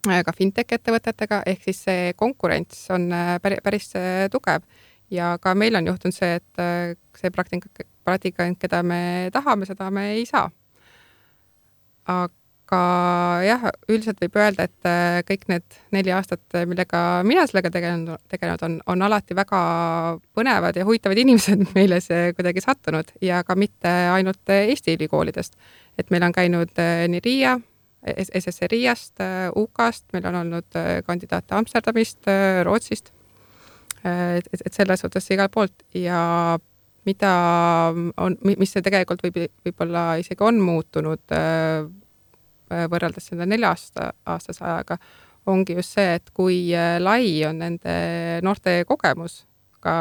ka 0.04 0.34
fintech 0.36 0.76
ettevõtetega, 0.78 1.42
ehk 1.46 1.64
siis 1.66 1.80
see 1.88 2.12
konkurents 2.20 2.86
on 2.94 3.10
päris, 3.42 3.90
tugev 4.32 4.68
ja 5.12 5.38
ka 5.42 5.54
meil 5.56 5.76
on 5.76 5.88
juhtunud 5.88 6.16
see, 6.16 6.38
et 6.40 6.62
äh, 6.62 6.96
see 7.18 7.32
praktika, 7.34 7.86
praktikant, 8.08 8.60
keda 8.60 8.84
me 8.84 9.30
tahame, 9.34 9.68
seda 9.70 9.90
me 9.92 10.12
ei 10.16 10.26
saa. 10.28 10.50
aga 12.08 12.34
jah, 13.46 13.64
üldiselt 13.88 14.20
võib 14.22 14.36
öelda, 14.40 14.68
et 14.68 14.90
äh, 14.90 15.20
kõik 15.28 15.48
need 15.52 15.78
neli 15.96 16.12
aastat, 16.12 16.44
millega 16.68 17.22
mina 17.28 17.46
sellega 17.48 17.72
tegelenud, 17.74 18.20
tegelenud 18.32 18.66
on, 18.68 18.78
on 18.94 19.06
alati 19.08 19.38
väga 19.38 19.62
põnevad 20.36 20.78
ja 20.78 20.86
huvitavad 20.88 21.22
inimesed 21.24 21.66
meile 21.78 22.02
see 22.04 22.34
kuidagi 22.38 22.64
sattunud 22.64 23.14
ja 23.24 23.44
ka 23.48 23.56
mitte 23.56 23.92
ainult 24.14 24.54
Eesti 24.54 24.98
ülikoolidest. 24.98 25.58
et 25.98 26.12
meil 26.12 26.24
on 26.28 26.36
käinud 26.36 26.74
äh, 26.84 27.08
nii 27.08 27.24
Riia, 27.24 27.58
SSRI-ast, 28.08 29.20
UK-st, 29.58 30.06
meil 30.14 30.28
on 30.30 30.36
olnud 30.44 30.76
kandidaate 31.04 31.56
Amsterdamist, 31.58 32.30
Rootsist 32.64 33.10
et, 34.06 34.48
et, 34.54 34.74
selles 34.74 35.02
suhtes 35.02 35.28
igal 35.34 35.50
poolt 35.52 35.84
ja 35.98 36.22
mida 37.08 37.32
on, 38.20 38.36
mis 38.44 38.74
see 38.74 38.84
tegelikult 38.86 39.24
võib, 39.26 39.40
võib-olla 39.66 40.04
isegi 40.22 40.44
on 40.44 40.60
muutunud 40.64 41.36
äh, 41.36 41.88
võrreldes 42.70 43.30
selle 43.30 43.48
nelja 43.50 43.72
aasta, 43.74 44.12
aastase 44.26 44.66
ajaga, 44.66 44.98
ongi 45.48 45.78
just 45.78 45.96
see, 45.96 46.18
et 46.20 46.32
kui 46.36 46.60
äh, 46.76 46.98
lai 47.02 47.30
on 47.48 47.62
nende 47.64 47.98
noorte 48.44 48.82
kogemus, 48.88 49.46
ka 49.84 49.94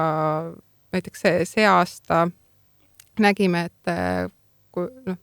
näiteks 0.94 1.26
see, 1.26 1.44
see 1.48 1.66
aasta 1.68 2.26
nägime, 3.22 3.66
et 3.70 3.92
äh, 3.92 4.24
kui 4.74 4.90
noh, 5.06 5.20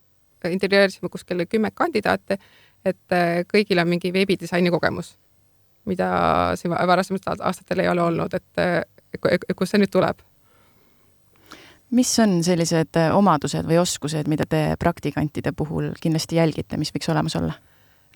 intervjueerisime 0.50 1.12
kuskil 1.12 1.46
kümme 1.48 1.72
kandidaati, 1.72 2.40
et 2.84 3.14
kõigil 3.48 3.80
on 3.80 3.88
mingi 3.88 4.10
veebidisaini 4.12 4.72
kogemus 4.74 5.14
mida 5.86 6.08
siin 6.56 6.72
varasematel 6.72 7.42
aastatel 7.42 7.80
ei 7.80 7.90
ole 7.90 8.02
olnud, 8.02 8.34
et 8.34 9.56
kust 9.56 9.76
see 9.76 9.82
nüüd 9.84 9.92
tuleb? 9.92 10.22
Mis 11.94 12.12
on 12.24 12.40
sellised 12.46 12.98
omadused 13.14 13.68
või 13.70 13.78
oskused, 13.82 14.30
mida 14.32 14.48
te 14.50 14.66
praktikantide 14.82 15.54
puhul 15.56 15.92
kindlasti 16.02 16.40
jälgite, 16.40 16.80
mis 16.82 16.94
võiks 16.96 17.12
olemas 17.14 17.38
olla? 17.40 17.58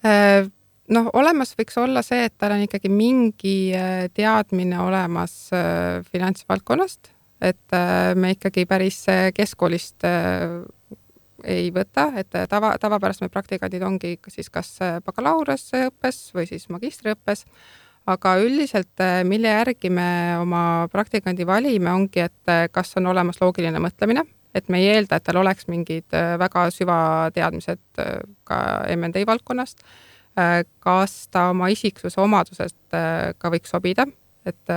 Äh, 0.05 0.46
noh, 0.93 1.10
olemas 1.17 1.53
võiks 1.57 1.77
olla 1.81 2.03
see, 2.05 2.27
et 2.27 2.36
tal 2.38 2.55
on 2.55 2.65
ikkagi 2.65 2.91
mingi 2.91 3.57
äh, 3.75 4.07
teadmine 4.13 4.79
olemas 4.84 5.48
äh, 5.55 6.03
finantsvaldkonnast, 6.12 7.13
et 7.41 7.75
me 8.17 8.31
ikkagi 8.34 8.63
päris 8.65 9.03
keskkoolist 9.38 10.01
ei 11.46 11.67
võta, 11.69 12.07
et 12.17 12.34
tava, 12.50 12.72
tavapäraselt 12.81 13.27
meie 13.27 13.34
praktikandid 13.36 13.84
ongi 13.86 14.15
siis 14.34 14.50
kas 14.50 14.72
bakalaureuseõppes 15.05 16.17
või 16.34 16.48
siis 16.50 16.65
magistriõppes, 16.74 17.46
aga 18.08 18.38
üldiselt, 18.40 19.04
mille 19.28 19.52
järgi 19.52 19.92
me 19.92 20.10
oma 20.40 20.62
praktikandi 20.92 21.48
valime, 21.48 21.92
ongi, 21.92 22.24
et 22.24 22.72
kas 22.72 22.96
on 23.00 23.10
olemas 23.12 23.42
loogiline 23.42 23.82
mõtlemine, 23.84 24.24
et 24.56 24.70
me 24.72 24.80
ei 24.82 24.94
eelda, 24.96 25.20
et 25.20 25.26
tal 25.28 25.42
oleks 25.42 25.68
mingid 25.72 26.16
väga 26.40 26.68
süvateadmised 26.74 28.02
ka 28.48 28.60
MND 28.96 29.26
valdkonnast, 29.28 29.84
kas 30.84 31.18
ta 31.34 31.50
oma 31.52 31.70
isiksuse 31.74 32.22
omadusest 32.22 32.98
ka 33.38 33.52
võiks 33.54 33.74
sobida, 33.74 34.08
et 34.48 34.74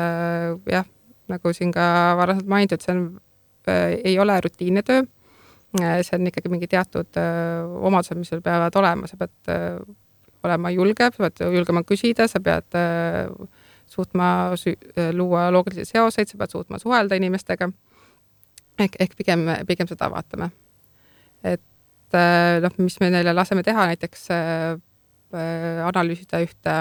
jah, 0.75 0.87
nagu 1.31 1.55
siin 1.55 1.73
ka 1.75 1.87
varasemalt 2.19 2.51
mainitud, 2.51 2.83
see 2.83 2.97
on, 2.97 3.09
ei 3.71 4.19
ole 4.19 4.41
rutiinne 4.43 4.83
töö. 4.83 5.07
see 5.79 6.17
on 6.17 6.27
ikkagi 6.27 6.51
mingi 6.51 6.67
teatud 6.67 7.19
omadused, 7.79 8.19
mis 8.19 8.33
sul 8.33 8.43
peavad 8.43 8.75
olema, 8.75 9.07
sa 9.07 9.21
pead 9.21 9.55
olema 10.44 10.73
julge, 10.75 11.11
sa 11.11 11.26
pead 11.26 11.42
julgema 11.54 11.82
küsida, 11.87 12.28
sa 12.28 12.40
pead 12.40 12.78
suutma 13.90 14.28
luua 15.16 15.49
loogilisi 15.52 15.85
seoseid, 15.92 16.30
sa 16.30 16.38
pead 16.40 16.54
suutma 16.54 16.78
suhelda 16.78 17.18
inimestega. 17.20 17.70
ehk, 18.78 18.97
ehk 19.00 19.16
pigem, 19.16 19.44
pigem 19.66 19.88
seda 19.88 20.11
vaatame. 20.11 20.50
et 21.44 22.16
noh, 22.62 22.78
mis 22.78 23.00
me 23.00 23.11
neile 23.11 23.35
laseme 23.35 23.62
teha, 23.62 23.87
näiteks 23.92 24.26
analüüsida 25.87 26.40
ühte 26.42 26.78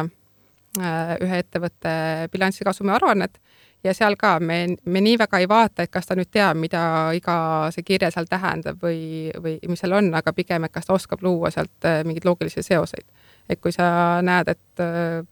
Äh, 0.78 1.16
ühe 1.26 1.40
ettevõtte 1.42 1.92
bilansikasumi 2.30 2.92
aruannet 2.94 3.40
ja 3.82 3.90
seal 3.98 4.14
ka 4.22 4.36
me, 4.38 4.76
me 4.86 5.02
nii 5.02 5.16
väga 5.18 5.40
ei 5.42 5.48
vaata, 5.50 5.82
et 5.82 5.90
kas 5.90 6.06
ta 6.06 6.14
nüüd 6.14 6.30
teab, 6.30 6.60
mida 6.62 6.82
iga 7.18 7.38
see 7.74 7.82
kirje 7.88 8.12
seal 8.14 8.30
tähendab 8.30 8.78
või, 8.84 9.32
või 9.42 9.56
mis 9.66 9.82
seal 9.82 9.96
on, 9.98 10.12
aga 10.14 10.30
pigem, 10.38 10.68
et 10.68 10.76
kas 10.76 10.86
ta 10.86 10.94
oskab 10.94 11.26
luua 11.26 11.50
sealt 11.50 11.90
äh, 11.90 12.04
mingeid 12.06 12.28
loogilisi 12.30 12.62
seoseid. 12.62 13.08
Et 13.50 13.62
kui 13.62 13.74
sa 13.76 14.20
näed, 14.26 14.52
et 14.56 14.84
äh, 14.84 15.24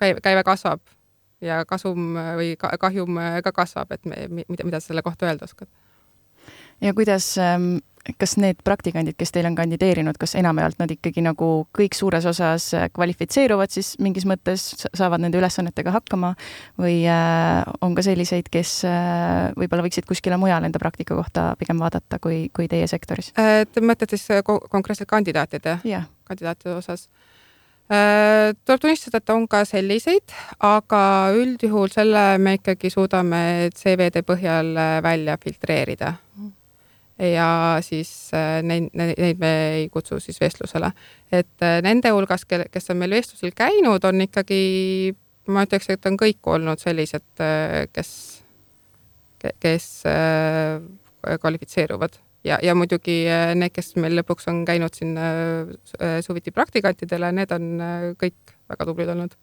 käive, 0.00 0.22
käive 0.24 0.44
kasvab 0.46 0.80
ja 1.44 1.62
kasum 1.68 2.16
või 2.38 2.54
kahjum 2.58 3.20
ka 3.44 3.52
kasvab, 3.52 3.92
et 3.94 4.06
me, 4.08 4.26
mida, 4.30 4.64
mida 4.64 4.80
sa 4.80 4.90
selle 4.90 5.04
kohta 5.06 5.28
öelda 5.28 5.46
oskad? 5.46 5.70
Ja 6.80 6.94
kuidas 6.94 7.34
ähm, 7.42 7.78
kas 8.16 8.36
need 8.40 8.60
praktikandid, 8.64 9.16
kes 9.18 9.32
teil 9.34 9.48
on 9.48 9.56
kandideerinud, 9.58 10.16
kas 10.20 10.34
enamjaolt 10.38 10.78
nad 10.80 10.92
ikkagi 10.92 11.22
nagu 11.24 11.48
kõik 11.76 11.96
suures 11.98 12.24
osas 12.28 12.70
kvalifitseeruvad 12.94 13.72
siis 13.74 13.94
mingis 14.02 14.24
mõttes, 14.28 14.64
saavad 14.96 15.22
nende 15.22 15.40
ülesannetega 15.40 15.92
hakkama 15.98 16.32
või 16.80 17.02
äh, 17.10 17.62
on 17.84 17.96
ka 17.98 18.04
selliseid, 18.06 18.48
kes 18.52 18.80
äh, 18.88 19.50
võib-olla 19.58 19.84
võiksid 19.88 20.08
kuskile 20.08 20.38
mujale 20.40 20.70
enda 20.70 20.80
praktika 20.80 21.18
kohta 21.18 21.50
pigem 21.60 21.80
vaadata 21.82 22.20
kui, 22.22 22.46
kui 22.54 22.68
teie 22.70 22.88
sektoris? 22.90 23.32
Äh, 23.38 23.64
te 23.68 23.84
mõtlete 23.84 24.16
siis 24.16 24.44
konkreetselt 24.44 25.10
kandidaatide 25.10 25.80
yeah., 25.84 26.08
kandidaatide 26.28 26.78
osas? 26.78 27.08
tuleb 27.88 28.82
tunnistada, 28.82 29.16
et 29.16 29.30
on 29.32 29.46
ka 29.48 29.62
selliseid, 29.64 30.34
aga 30.60 30.98
üldjuhul 31.32 31.88
selle 31.88 32.24
me 32.36 32.58
ikkagi 32.58 32.90
suudame 32.92 33.40
CV-de 33.72 34.20
põhjal 34.28 34.74
välja 35.00 35.38
filtreerida 35.40 36.12
mm 36.12 36.57
ja 37.18 37.78
siis 37.82 38.30
äh, 38.34 38.60
neid, 38.62 38.90
neid 38.94 39.40
me 39.40 39.52
ei 39.74 39.88
kutsu 39.92 40.20
siis 40.22 40.40
vestlusele. 40.40 40.92
et 41.32 41.62
äh, 41.62 41.80
nende 41.82 42.12
hulgas, 42.14 42.44
kes 42.46 42.90
on 42.90 43.00
meil 43.00 43.16
vestlusel 43.16 43.52
käinud, 43.56 44.04
on 44.04 44.22
ikkagi, 44.22 44.60
ma 45.48 45.64
ütleks, 45.66 45.90
et 45.90 46.06
on 46.06 46.18
kõik 46.20 46.46
olnud 46.46 46.80
sellised, 46.82 47.26
äh, 47.42 47.88
kes, 47.92 48.12
kes 49.62 49.90
kvalifitseeruvad 51.40 52.18
ja, 52.46 52.58
ja 52.62 52.74
muidugi 52.74 53.20
need, 53.54 53.74
kes 53.74 53.94
meil 53.98 54.16
lõpuks 54.18 54.48
on 54.50 54.64
käinud 54.66 54.94
siin 54.94 55.12
suviti 56.26 56.50
praktikantidele, 56.54 57.30
need 57.34 57.52
on 57.54 57.68
kõik 58.18 58.56
väga 58.70 58.86
tublid 58.88 59.14
olnud 59.14 59.36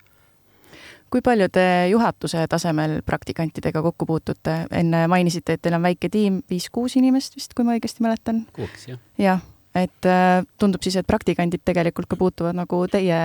kui 1.15 1.23
palju 1.23 1.47
te 1.55 1.65
juhatuse 1.87 2.41
tasemel 2.51 2.97
praktikantidega 3.07 3.79
kokku 3.85 4.07
puutute? 4.09 4.55
enne 4.75 5.05
mainisite, 5.07 5.55
et 5.55 5.61
teil 5.63 5.77
on 5.77 5.85
väike 5.85 6.09
tiim, 6.11 6.41
viis-kuus 6.51 6.97
inimest 6.99 7.37
vist, 7.37 7.53
kui 7.55 7.63
ma 7.63 7.77
õigesti 7.77 8.03
mäletan. 8.03 8.41
kuueks, 8.55 8.89
jah. 8.89 8.99
jah, 9.21 9.43
et 9.79 10.09
äh, 10.11 10.41
tundub 10.59 10.83
siis, 10.83 10.97
et 10.99 11.07
praktikandid 11.07 11.63
tegelikult 11.63 12.09
ka 12.11 12.19
puutuvad 12.19 12.57
nagu 12.57 12.81
teie 12.91 13.19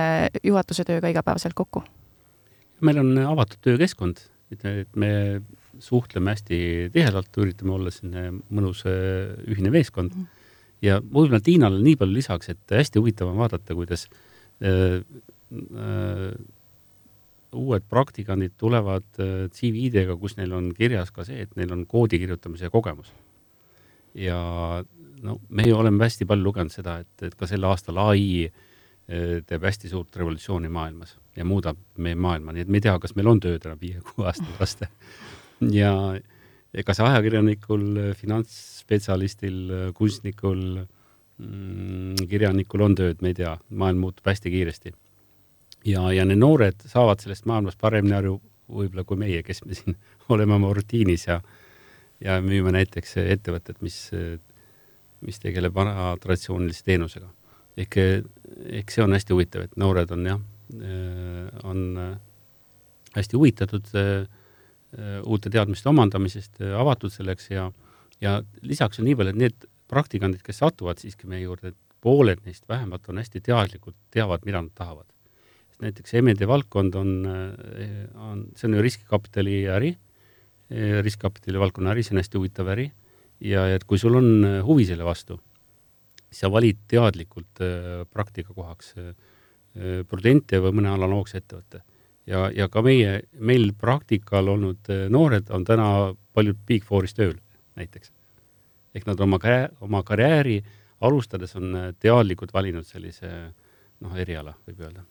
juhatuse 0.47 0.85
tööga 0.87 1.11
igapäevaselt 1.11 1.57
kokku? 1.57 1.83
meil 2.81 3.01
on 3.03 3.11
avatud 3.27 3.59
töökeskkond, 3.61 4.23
et 4.55 4.87
me 4.97 5.11
suhtleme 5.83 6.31
hästi 6.31 6.61
tihedalt, 6.95 7.35
üritame 7.43 7.75
olla 7.75 7.91
selline 7.91 8.39
mõnus 8.47 8.85
äh, 8.87 9.35
ühine 9.51 9.73
meeskond 9.73 10.15
mm. 10.15 10.31
ja 10.87 11.01
võib-olla 11.03 11.41
Tiinale 11.43 11.83
nii 11.83 11.99
palju 11.99 12.21
lisaks, 12.21 12.55
et 12.55 12.77
hästi 12.79 13.03
huvitav 13.03 13.33
on 13.33 13.43
vaadata, 13.43 13.75
kuidas 13.75 14.07
äh, 14.63 15.03
äh, 15.51 16.33
uued 17.57 17.85
praktikandid 17.89 18.55
tulevad 18.59 19.07
äh, 19.19 19.45
CV-dega, 19.53 20.15
kus 20.19 20.37
neil 20.39 20.53
on 20.55 20.71
kirjas 20.75 21.11
ka 21.15 21.25
see, 21.27 21.43
et 21.45 21.55
neil 21.59 21.71
on 21.75 21.85
koodi 21.89 22.19
kirjutamise 22.21 22.71
kogemus. 22.71 23.11
ja 24.15 24.37
no 25.23 25.37
me 25.49 25.65
oleme 25.73 26.03
hästi 26.03 26.27
palju 26.27 26.43
lugenud 26.43 26.73
seda, 26.73 26.97
et, 26.99 27.23
et 27.23 27.35
ka 27.35 27.47
sel 27.47 27.63
aastal 27.67 27.99
ai 28.03 28.47
äh, 28.47 29.39
teeb 29.47 29.67
hästi 29.67 29.91
suurt 29.91 30.15
revolutsiooni 30.19 30.71
maailmas 30.71 31.17
ja 31.35 31.45
muudab 31.47 31.79
meie 31.97 32.15
maailma, 32.15 32.51
nii 32.51 32.65
et 32.65 32.71
me 32.71 32.81
ei 32.81 32.87
tea, 32.87 32.97
kas 32.99 33.15
meil 33.15 33.31
on 33.31 33.39
tööd 33.43 33.65
enam 33.65 33.79
viie-kuue 33.81 34.27
aasta 34.27 34.47
pärast. 34.55 34.87
ja 35.71 35.93
ega 36.71 36.95
see 36.95 37.07
ajakirjanikul, 37.07 37.85
finantsspetsialistil, 38.15 39.61
kunstnikul, 39.95 40.65
mm, 41.37 42.27
kirjanikul 42.31 42.87
on 42.87 42.95
tööd, 42.99 43.23
me 43.23 43.31
ei 43.33 43.39
tea, 43.43 43.57
maailm 43.69 44.05
muutub 44.07 44.27
hästi 44.31 44.51
kiiresti 44.51 44.95
ja, 45.85 46.05
ja 46.13 46.25
need 46.27 46.41
noored 46.41 46.85
saavad 46.89 47.21
sellest 47.23 47.47
maailmast 47.49 47.79
paremini 47.81 48.15
aru 48.17 48.37
võib-olla 48.71 49.03
kui 49.07 49.19
meie, 49.19 49.41
kes 49.43 49.63
me 49.65 49.75
siin 49.77 49.97
oleme 50.33 50.55
oma 50.57 50.71
rutiinis 50.75 51.27
ja, 51.27 51.39
ja 52.23 52.39
müüme 52.43 52.73
näiteks 52.75 53.17
ettevõtet, 53.23 53.81
mis, 53.85 53.97
mis 55.25 55.41
tegeleb 55.41 55.75
vana 55.75 56.13
traditsioonilise 56.21 56.85
teenusega. 56.87 57.29
ehk, 57.77 57.97
ehk 58.81 58.91
see 58.91 59.03
on 59.03 59.15
hästi 59.15 59.33
huvitav, 59.33 59.65
et 59.65 59.77
noored 59.79 60.11
on 60.11 60.25
jah, 60.27 60.41
on 61.67 61.83
hästi 63.15 63.37
huvitatud 63.37 63.91
uute 65.25 65.49
teadmiste 65.49 65.89
omandamisest, 65.89 66.61
avatud 66.79 67.11
selleks 67.11 67.51
ja, 67.51 67.69
ja 68.21 68.41
lisaks 68.61 68.99
on 68.99 69.07
nii 69.07 69.15
palju, 69.19 69.35
et 69.35 69.39
need 69.39 69.69
praktikandid, 69.91 70.43
kes 70.43 70.61
satuvad 70.63 70.99
siiski 70.99 71.27
meie 71.27 71.45
juurde, 71.45 71.71
et 71.71 71.79
pooled 72.01 72.39
neist 72.45 72.67
vähemalt 72.69 73.07
on 73.11 73.19
hästi 73.19 73.43
teadlikud, 73.45 73.95
teavad, 74.11 74.43
mida 74.47 74.61
nad 74.63 74.71
tahavad 74.75 75.10
näiteks 75.81 76.15
M&A 76.21 76.47
valdkond 76.47 76.95
on, 76.95 77.11
on, 78.15 78.45
see 78.55 78.69
on 78.69 78.77
ju 78.77 78.85
riskikapitali 78.85 79.55
äri, 79.71 79.91
riskikapitali 81.03 81.59
valdkonna 81.59 81.93
äri, 81.95 82.03
see 82.05 82.15
on 82.15 82.21
hästi 82.21 82.39
huvitav 82.39 82.69
äri 82.73 82.87
ja 83.41 83.65
et 83.73 83.85
kui 83.89 83.99
sul 84.01 84.15
on 84.19 84.45
huvi 84.65 84.85
selle 84.87 85.05
vastu, 85.07 85.39
sa 86.31 86.51
valid 86.51 86.85
teadlikult 86.91 87.63
praktika 88.13 88.53
kohaks 88.55 88.95
Prudente 90.11 90.59
või 90.59 90.73
mõne 90.75 90.89
analoogse 90.91 91.37
ettevõtte. 91.39 91.79
ja, 92.27 92.49
ja 92.51 92.67
ka 92.67 92.81
meie, 92.83 93.21
meil 93.39 93.69
praktikal 93.71 94.49
olnud 94.51 94.89
noored 95.09 95.47
on 95.49 95.63
täna 95.63 95.85
paljud 96.33 96.59
Big 96.67 96.83
Fouris 96.83 97.15
tööl 97.15 97.37
näiteks. 97.79 98.11
ehk 98.93 99.07
nad 99.07 99.19
oma, 99.19 99.39
oma 99.79 100.03
karjääri 100.03 100.61
alustades 101.01 101.55
on 101.55 101.95
teadlikult 101.99 102.53
valinud 102.53 102.85
sellise 102.85 103.31
noh, 104.01 104.15
eriala, 104.15 104.53
võib 104.67 104.83
öelda 104.83 105.07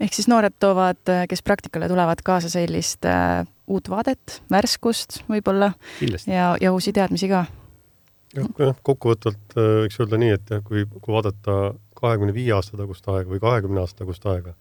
ehk 0.00 0.16
siis 0.16 0.28
noored 0.28 0.56
toovad, 0.60 1.00
kes 1.28 1.42
praktikale 1.46 1.88
tulevad, 1.88 2.22
kaasa 2.24 2.50
sellist 2.52 3.06
äh, 3.08 3.46
uut 3.66 3.90
vaadet, 3.90 4.40
värskust 4.52 5.22
võib-olla 5.30 5.72
ja, 6.26 6.54
ja 6.60 6.72
uusi 6.74 6.92
teadmisi 6.96 7.30
ka. 7.30 7.44
jah, 8.36 8.76
kokkuvõtvalt 8.86 9.56
äh, 9.56 9.72
võiks 9.84 10.00
öelda 10.02 10.20
nii, 10.22 10.34
et 10.38 10.54
jah, 10.56 10.62
kui, 10.66 10.84
kui 11.00 11.14
vaadata 11.14 11.74
kahekümne 11.96 12.34
viie 12.36 12.52
aasta 12.56 12.78
tagust 12.78 13.08
aega 13.08 13.32
või 13.32 13.40
kahekümne 13.42 13.82
aasta 13.82 14.04
tagust 14.04 14.26
aega, 14.28 14.52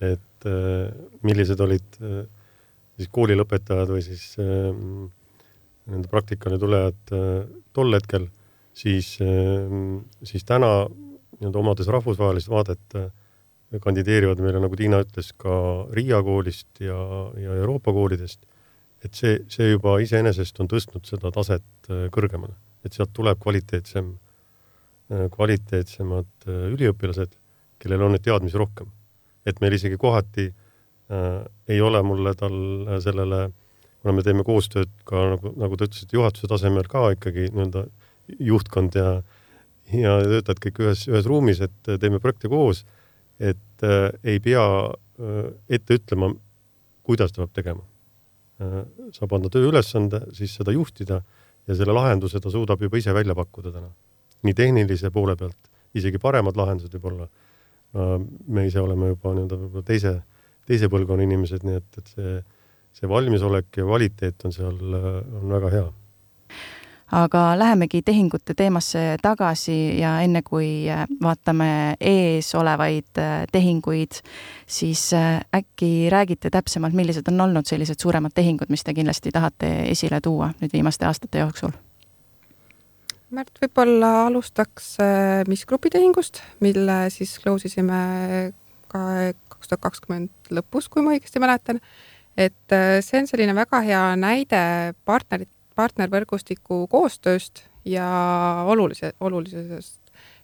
et 0.00 0.46
äh, 0.48 0.92
millised 1.26 1.60
olid 1.60 1.98
äh, 2.00 2.22
siis 2.96 3.10
koolilõpetajad 3.12 3.90
või 3.92 4.04
siis 4.06 4.28
äh, 4.40 4.70
nende 5.90 6.10
praktikale 6.10 6.58
tulejad 6.62 7.14
äh, 7.16 7.42
tol 7.74 7.96
hetkel, 7.96 8.28
siis 8.76 9.16
äh,, 9.24 9.72
siis 10.24 10.46
täna 10.48 10.86
nii-öelda 11.40 11.58
omades 11.58 11.90
rahvusvahelist 11.90 12.50
vaadet 12.52 12.98
äh, 12.98 13.10
kandideerivad 13.80 14.40
meile, 14.42 14.60
nagu 14.60 14.76
Tiina 14.76 15.00
ütles, 15.04 15.30
ka 15.38 15.52
Riia 15.96 16.20
koolist 16.24 16.82
ja, 16.82 16.96
ja 17.40 17.54
Euroopa 17.60 17.92
koolidest. 17.94 18.40
et 19.02 19.18
see, 19.18 19.40
see 19.50 19.72
juba 19.72 19.96
iseenesest 19.98 20.60
on 20.62 20.68
tõstnud 20.70 21.08
seda 21.08 21.32
taset 21.34 21.88
äh, 21.90 22.04
kõrgemale, 22.14 22.54
et 22.86 22.94
sealt 22.94 23.10
tuleb 23.16 23.40
kvaliteetsem, 23.42 24.12
äh, 25.10 25.24
kvaliteetsemad 25.32 26.46
äh, 26.46 26.60
üliõpilased, 26.76 27.32
kellel 27.82 28.04
on 28.06 28.14
neid 28.14 28.22
teadmisi 28.22 28.60
rohkem. 28.60 28.92
et 29.46 29.58
meil 29.60 29.74
isegi 29.74 29.98
kohati 29.98 30.46
äh, 30.52 31.42
ei 31.68 31.80
ole 31.80 32.02
mulle 32.06 32.34
tal 32.38 32.54
sellele, 33.02 33.48
kuna 34.02 34.14
me 34.14 34.22
teeme 34.22 34.44
koostööd 34.46 34.90
ka 35.04 35.32
nagu, 35.34 35.54
nagu 35.58 35.76
te 35.76 35.90
ütlesite, 35.90 36.14
juhatuse 36.14 36.46
tasemel 36.46 36.86
ka 36.86 37.10
ikkagi 37.16 37.50
nii-öelda 37.50 37.86
juhtkond 38.38 38.94
ja 38.94 39.22
ja 39.92 40.16
töötavad 40.22 40.60
kõik 40.62 40.78
ühes, 40.80 41.06
ühes 41.10 41.26
ruumis, 41.28 41.60
et 41.60 41.90
teeme 42.00 42.20
projekte 42.22 42.48
koos 42.48 42.84
et 43.40 43.86
äh, 43.86 44.08
ei 44.24 44.40
pea 44.40 44.64
äh, 44.88 45.52
ette 45.68 45.98
ütlema, 46.00 46.32
kuidas 47.02 47.32
ta 47.32 47.42
peab 47.42 47.54
tegema 47.56 47.84
äh,. 48.62 48.82
saab 49.12 49.36
anda 49.36 49.50
tööülesande, 49.52 50.26
siis 50.36 50.54
seda 50.58 50.74
juhtida 50.74 51.22
ja 51.66 51.76
selle 51.78 51.94
lahenduse 51.96 52.40
ta 52.40 52.50
suudab 52.50 52.82
juba 52.82 52.98
ise 52.98 53.14
välja 53.14 53.34
pakkuda 53.34 53.72
täna. 53.72 53.90
nii 54.42 54.54
tehnilise 54.54 55.10
poole 55.10 55.36
pealt, 55.36 55.70
isegi 55.94 56.18
paremad 56.18 56.56
lahendused 56.56 56.94
võib-olla 56.98 57.28
äh,. 57.28 58.18
me 58.46 58.66
ise 58.66 58.80
oleme 58.80 59.14
juba 59.14 59.34
nii-öelda 59.36 59.60
võib-olla 59.66 59.86
teise, 59.86 60.16
teise 60.66 60.88
põlvkonna 60.88 61.26
inimesed, 61.28 61.64
nii 61.66 61.80
et, 61.80 61.98
et 61.98 62.16
see 62.16 62.42
see 62.92 63.08
valmisolek 63.08 63.72
ja 63.76 63.86
kvaliteet 63.88 64.44
on 64.44 64.52
seal, 64.52 64.78
on 65.40 65.48
väga 65.48 65.70
hea 65.72 65.86
aga 67.12 67.42
lähemegi 67.58 68.02
tehingute 68.02 68.54
teemasse 68.56 69.16
tagasi 69.22 69.98
ja 70.00 70.14
enne 70.24 70.42
kui 70.42 70.88
äh, 70.90 71.04
vaatame 71.22 71.68
ees 72.00 72.54
olevaid 72.56 73.20
äh, 73.20 73.44
tehinguid, 73.52 74.22
siis 74.66 75.10
äh, 75.16 75.40
äkki 75.54 76.08
räägite 76.12 76.50
täpsemalt, 76.50 76.96
millised 76.96 77.28
on 77.28 77.40
olnud 77.40 77.68
sellised 77.68 78.00
suuremad 78.00 78.32
tehingud, 78.34 78.72
mis 78.72 78.84
te 78.84 78.94
kindlasti 78.96 79.32
tahate 79.32 79.72
esile 79.92 80.20
tuua 80.24 80.52
nüüd 80.60 80.72
viimaste 80.72 81.08
aastate 81.08 81.44
jooksul? 81.44 81.74
Märt, 83.32 83.54
võib-olla 83.62 84.26
alustaks 84.26 84.98
Mis 85.48 85.62
Grupi 85.64 85.88
tehingust, 85.92 86.42
mille 86.60 87.06
siis 87.12 87.38
close 87.40 87.70
isime 87.70 88.00
ka 88.92 89.00
kaks 89.48 89.70
tuhat 89.70 89.80
kakskümmend 89.86 90.52
lõpus, 90.52 90.90
kui 90.92 91.04
ma 91.04 91.14
õigesti 91.14 91.40
mäletan. 91.40 91.80
et 92.36 92.72
see 93.04 93.20
on 93.20 93.26
selline 93.28 93.54
väga 93.56 93.80
hea 93.84 94.02
näide 94.16 94.60
partnerit, 95.04 95.48
partnervõrgustiku 95.76 96.86
koostööst 96.90 97.64
ja 97.84 98.06
olulise, 98.66 99.12
olulisusest. 99.20 100.00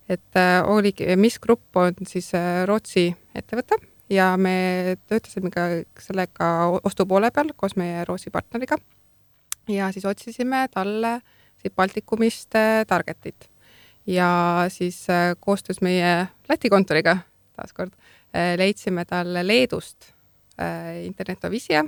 et 0.09 0.37
äh, 0.37 0.63
oligi, 0.65 1.17
Mis 1.17 1.39
Grupp 1.39 1.77
on 1.77 1.95
siis 2.07 2.33
äh, 2.35 2.65
Rootsi 2.67 3.11
ettevõte 3.35 3.77
ja 4.11 4.37
me 4.37 4.97
töötasime 5.07 5.51
ka 5.53 5.69
sellega 6.01 6.81
ostupoole 6.83 7.31
peal 7.31 7.53
koos 7.57 7.77
meie 7.77 8.05
Rootsi 8.05 8.31
partneriga. 8.31 8.79
ja 9.69 9.93
siis 9.93 10.05
otsisime 10.05 10.69
talle 10.73 11.21
siit 11.63 11.75
Baltikumist 11.77 12.55
äh, 12.55 12.85
target'it 12.87 13.51
ja 14.07 14.65
siis 14.69 15.07
koostöös 15.41 15.81
meie 15.81 16.29
Läti 16.49 16.69
kontoriga 16.69 17.19
taaskord 17.57 17.93
leidsime 18.57 19.05
talle 19.05 19.47
Leedust 19.47 20.13
Internetovisia 21.05 21.85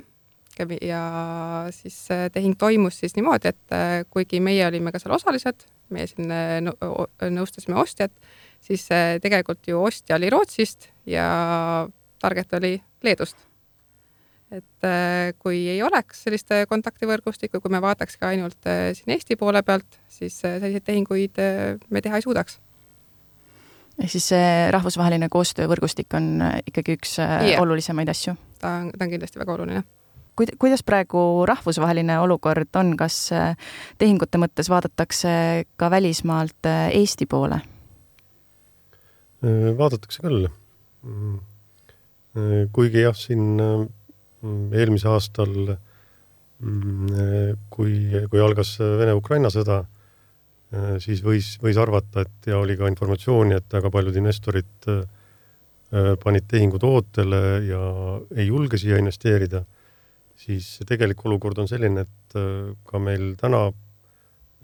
ja 0.59 1.67
siis 1.71 2.07
tehing 2.33 2.55
toimus 2.57 2.99
siis 2.99 3.15
niimoodi, 3.15 3.51
et 3.51 3.75
äh, 3.75 4.05
kuigi 4.09 4.39
meie 4.39 4.65
olime 4.67 4.91
ka 4.91 4.99
seal 5.01 5.15
osalised, 5.15 5.65
meie 5.89 6.07
siin 6.09 6.31
äh, 6.31 6.59
nõustasime 7.31 7.77
ostjat, 7.79 8.13
siis 8.63 8.87
äh, 8.91 9.17
tegelikult 9.21 9.67
ju 9.67 9.81
ostja 9.83 10.17
oli 10.19 10.29
Rootsist 10.29 10.89
ja 11.05 11.87
target 12.21 12.53
oli 12.53 12.75
Leedust. 13.03 13.37
et 14.51 14.83
kui 15.39 15.61
ei 15.71 15.79
oleks 15.81 16.25
sellist 16.25 16.49
kontaktivõrgustikku, 16.67 17.61
kui 17.63 17.71
me 17.71 17.79
vaataks 17.81 18.17
ka 18.19 18.33
ainult 18.33 18.67
siin 18.67 19.13
Eesti 19.15 19.37
poole 19.39 19.61
pealt, 19.63 19.95
siis 20.11 20.41
selliseid 20.41 20.83
tehinguid 20.83 21.39
me 21.89 22.01
teha 22.01 22.19
ei 22.19 22.25
suudaks 22.25 22.59
ehk 24.01 24.11
siis 24.11 24.27
see 24.33 24.51
rahvusvaheline 24.75 25.29
koostöövõrgustik 25.31 26.11
on 26.19 26.43
ikkagi 26.67 26.97
üks 26.99 27.17
yeah. 27.21 27.63
olulisemaid 27.63 28.11
asju? 28.11 28.35
ta 28.59 28.75
on, 28.81 28.91
ta 28.91 29.07
on 29.07 29.15
kindlasti 29.15 29.39
väga 29.39 29.55
oluline 29.55 29.83
kuid-, 30.41 30.55
kuidas 30.61 30.83
praegu 30.85 31.45
rahvusvaheline 31.49 32.17
olukord 32.21 32.73
on, 32.79 32.95
kas 32.99 33.17
äh, 33.35 33.53
tehingute 34.01 34.41
mõttes 34.41 34.71
vaadatakse 34.71 35.33
ka 35.77 35.91
välismaalt 35.93 36.69
äh, 36.69 36.89
Eesti 36.97 37.27
poole? 37.29 37.61
Äh, 39.45 39.71
vaadatakse 39.77 40.25
küll. 40.25 40.49
Mm. 41.01 41.39
kuigi 42.71 43.01
jah, 43.01 43.15
siin 43.17 43.57
eelmise 43.59 45.09
aastal, 45.11 45.73
mm, 46.61 47.57
kui, 47.73 47.95
kui 48.31 48.39
algas 48.39 48.75
Vene-Ukraina 48.79 49.49
sõda, 49.51 49.79
siis 51.03 51.19
võis, 51.25 51.49
võis 51.59 51.79
arvata, 51.81 52.23
et 52.23 52.47
ja 52.47 52.61
oli 52.61 52.77
ka 52.79 52.87
informatsiooni, 52.87 53.57
et 53.57 53.75
väga 53.75 53.91
paljud 53.91 54.21
investorid 54.21 54.87
panid 56.23 56.47
tehingud 56.53 56.85
ootele 56.87 57.41
ja 57.65 57.81
ei 58.37 58.47
julge 58.47 58.79
siia 58.79 59.01
investeerida 59.01 59.65
siis 60.41 60.79
tegelik 60.89 61.21
olukord 61.27 61.59
on 61.61 61.69
selline, 61.69 62.05
et 62.05 62.37
äh, 62.39 62.73
ka 62.87 63.01
meil 63.01 63.33
täna 63.39 63.69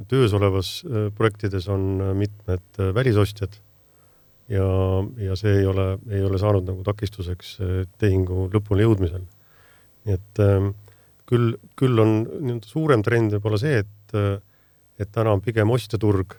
töös 0.10 0.34
olevas 0.38 0.82
äh, 0.86 1.08
projektides 1.16 1.70
on 1.74 1.88
äh, 2.02 2.13
mitmed 2.18 2.82
välisostjad 2.96 3.60
ja, 4.54 4.68
ja 5.22 5.38
see 5.40 5.60
ei 5.62 5.70
ole, 5.70 5.90
ei 6.10 6.24
ole 6.24 6.40
saanud 6.42 6.68
nagu 6.70 6.86
takistuseks 6.88 7.58
tehingu 8.00 8.48
lõpuni 8.54 8.86
jõudmisel. 8.86 9.26
nii 10.08 10.16
et 10.16 10.42
ähm, 10.44 10.72
küll, 11.28 11.58
küll 11.76 12.00
on 12.00 12.22
nii-öelda 12.24 12.70
suurem 12.70 13.04
trend 13.04 13.36
võib-olla 13.36 13.60
see, 13.60 13.82
et, 13.84 14.44
et 14.96 15.10
täna 15.12 15.34
on 15.36 15.44
pigem 15.44 15.74
ostjaturg 15.76 16.38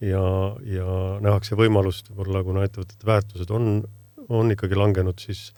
ja, 0.00 0.22
ja 0.64 0.94
nähakse 1.20 1.58
võimalust 1.60 2.08
võib-olla, 2.08 2.40
kuna 2.46 2.64
ettevõtete 2.64 3.04
väärtused 3.04 3.52
on, 3.52 3.82
on 4.32 4.56
ikkagi 4.56 4.80
langenud, 4.80 5.20
siis 5.20 5.50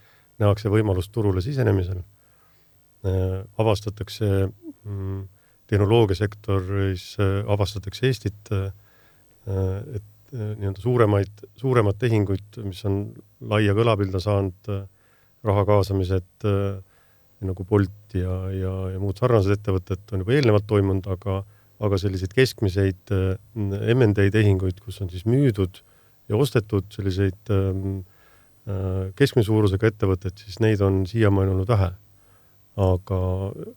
nähakse 0.43 0.67
võimalust 0.73 1.13
turule 1.15 1.39
sisenemisel 1.45 2.03
avastatakse 3.03 4.27
mm, 4.47 5.23
tehnoloogiasektoris, 5.67 7.05
äh, 7.19 7.51
avastatakse 7.51 8.07
Eestit, 8.07 8.51
äh, 8.51 8.71
et 9.95 10.09
nii-öelda 10.33 10.81
suuremaid, 10.81 11.43
suuremad 11.61 11.99
tehinguid, 12.01 12.57
mis 12.65 12.79
on 12.89 13.03
laia 13.51 13.75
kõlapilda 13.77 14.17
saanud, 14.23 14.69
raha 15.45 15.65
kaasamised 15.67 16.47
nagu 17.45 17.65
Bolt 17.69 18.15
ja, 18.17 18.37
ja, 18.55 18.71
ja 18.95 19.01
muud 19.03 19.19
sarnased 19.21 19.53
ettevõtted 19.53 20.15
on 20.15 20.23
juba 20.23 20.33
eelnevalt 20.33 20.65
toimunud, 20.65 21.05
aga, 21.13 21.43
aga 21.85 21.99
selliseid 22.01 22.33
keskmiseid 22.33 23.13
M&A 23.53 24.25
tehinguid, 24.33 24.81
kus 24.81 25.03
on 25.05 25.11
siis 25.13 25.27
müüdud 25.29 25.83
ja 26.31 26.39
ostetud 26.39 26.89
selliseid 26.95 27.53
keskmise 29.19 29.51
suurusega 29.51 29.91
ettevõtteid, 29.93 30.47
siis 30.47 30.63
neid 30.65 30.81
on 30.81 31.03
siiamaani 31.05 31.53
olnud 31.53 31.69
vähe 31.69 31.91
aga, 32.79 33.19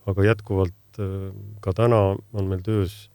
aga 0.08 0.24
jätkuvalt 0.30 1.00
äh, 1.00 1.30
ka 1.60 1.74
täna 1.76 2.00
on 2.32 2.48
meil 2.48 2.62
töös 2.64 3.08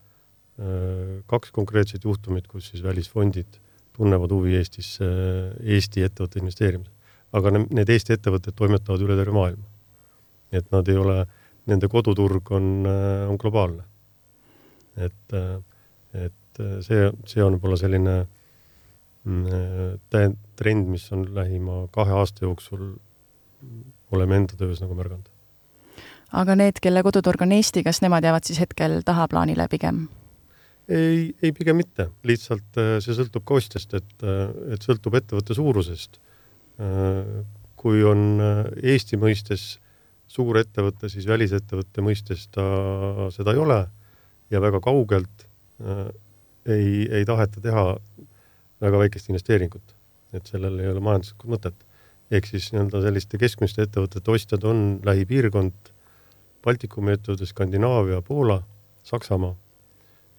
äh, 0.59 1.21
kaks 1.29 1.51
konkreetset 1.55 2.05
juhtumit, 2.05 2.47
kus 2.47 2.69
siis 2.71 2.83
välisfondid 2.83 3.59
tunnevad 3.97 4.31
huvi 4.31 4.55
Eestisse, 4.59 5.05
Eesti 5.61 6.05
ettevõtte 6.05 6.39
investeerimisel. 6.39 6.93
aga 7.33 7.51
need 7.57 7.89
Eesti 7.89 8.13
ettevõtted 8.17 8.55
toimetavad 8.55 9.01
üle 9.01 9.15
terve 9.17 9.33
maailma. 9.35 9.65
et 10.51 10.67
nad 10.71 10.87
ei 10.87 10.97
ole, 10.97 11.25
nende 11.65 11.87
koduturg 11.87 12.51
on, 12.51 12.85
äh, 12.85 13.29
on 13.29 13.37
globaalne. 13.37 13.83
et, 14.97 15.33
et 16.13 16.61
see, 16.83 17.09
see 17.25 17.43
on 17.43 17.55
võib-olla 17.55 17.77
selline 17.79 18.15
mm, 19.23 20.01
trend, 20.59 20.87
mis 20.91 21.07
on 21.15 21.25
lähima 21.33 21.87
kahe 21.95 22.11
aasta 22.11 22.45
jooksul, 22.45 22.97
oleme 24.11 24.35
enda 24.35 24.59
töös 24.59 24.81
nagu 24.83 24.97
märganud 24.97 25.30
aga 26.31 26.55
need, 26.55 26.79
kelle 26.81 27.03
koduturg 27.03 27.41
on 27.43 27.51
Eesti, 27.51 27.83
kas 27.83 28.01
nemad 28.01 28.23
jäävad 28.23 28.47
siis 28.47 28.59
hetkel 28.63 29.01
tahaplaanile 29.05 29.67
pigem? 29.71 30.07
ei, 30.91 31.35
ei 31.43 31.51
pigem 31.55 31.79
mitte, 31.79 32.09
lihtsalt 32.27 32.79
äh, 32.79 32.95
see 33.03 33.15
sõltub 33.15 33.45
ka 33.47 33.57
ostjast, 33.59 33.93
et, 33.97 34.11
äh, 34.25 34.49
et 34.75 34.85
sõltub 34.85 35.15
ettevõtte 35.19 35.55
suurusest. 35.57 36.19
Äh, 36.81 37.21
kui 37.81 38.03
on 38.05 38.41
Eesti 38.77 39.17
mõistes 39.17 39.79
suur 40.29 40.59
ettevõte, 40.59 41.09
siis 41.09 41.25
välisettevõtte 41.27 42.03
mõistes 42.05 42.45
ta 42.53 42.63
seda 43.33 43.55
ei 43.55 43.61
ole 43.61 43.79
ja 44.53 44.61
väga 44.61 44.79
kaugelt 44.83 45.47
ei, 45.81 47.07
ei 47.09 47.25
taheta 47.25 47.63
teha 47.63 47.85
väga 48.85 48.99
väikest 49.01 49.31
investeeringut, 49.31 49.95
et 50.37 50.45
sellel 50.53 50.77
ei 50.79 50.91
ole 50.91 51.01
majanduslikku 51.03 51.49
mõtet. 51.49 51.87
ehk 52.31 52.45
siis 52.47 52.69
nii-öelda 52.71 53.01
selliste 53.03 53.41
keskmiste 53.41 53.81
ettevõtete 53.87 54.31
ostjad 54.31 54.63
on 54.63 55.01
lähipiirkond 55.03 55.90
Baltikumi 56.61 57.15
ettevõtted, 57.15 57.49
Skandinaavia, 57.49 58.21
Poola, 58.21 58.61
Saksamaa. 59.03 59.55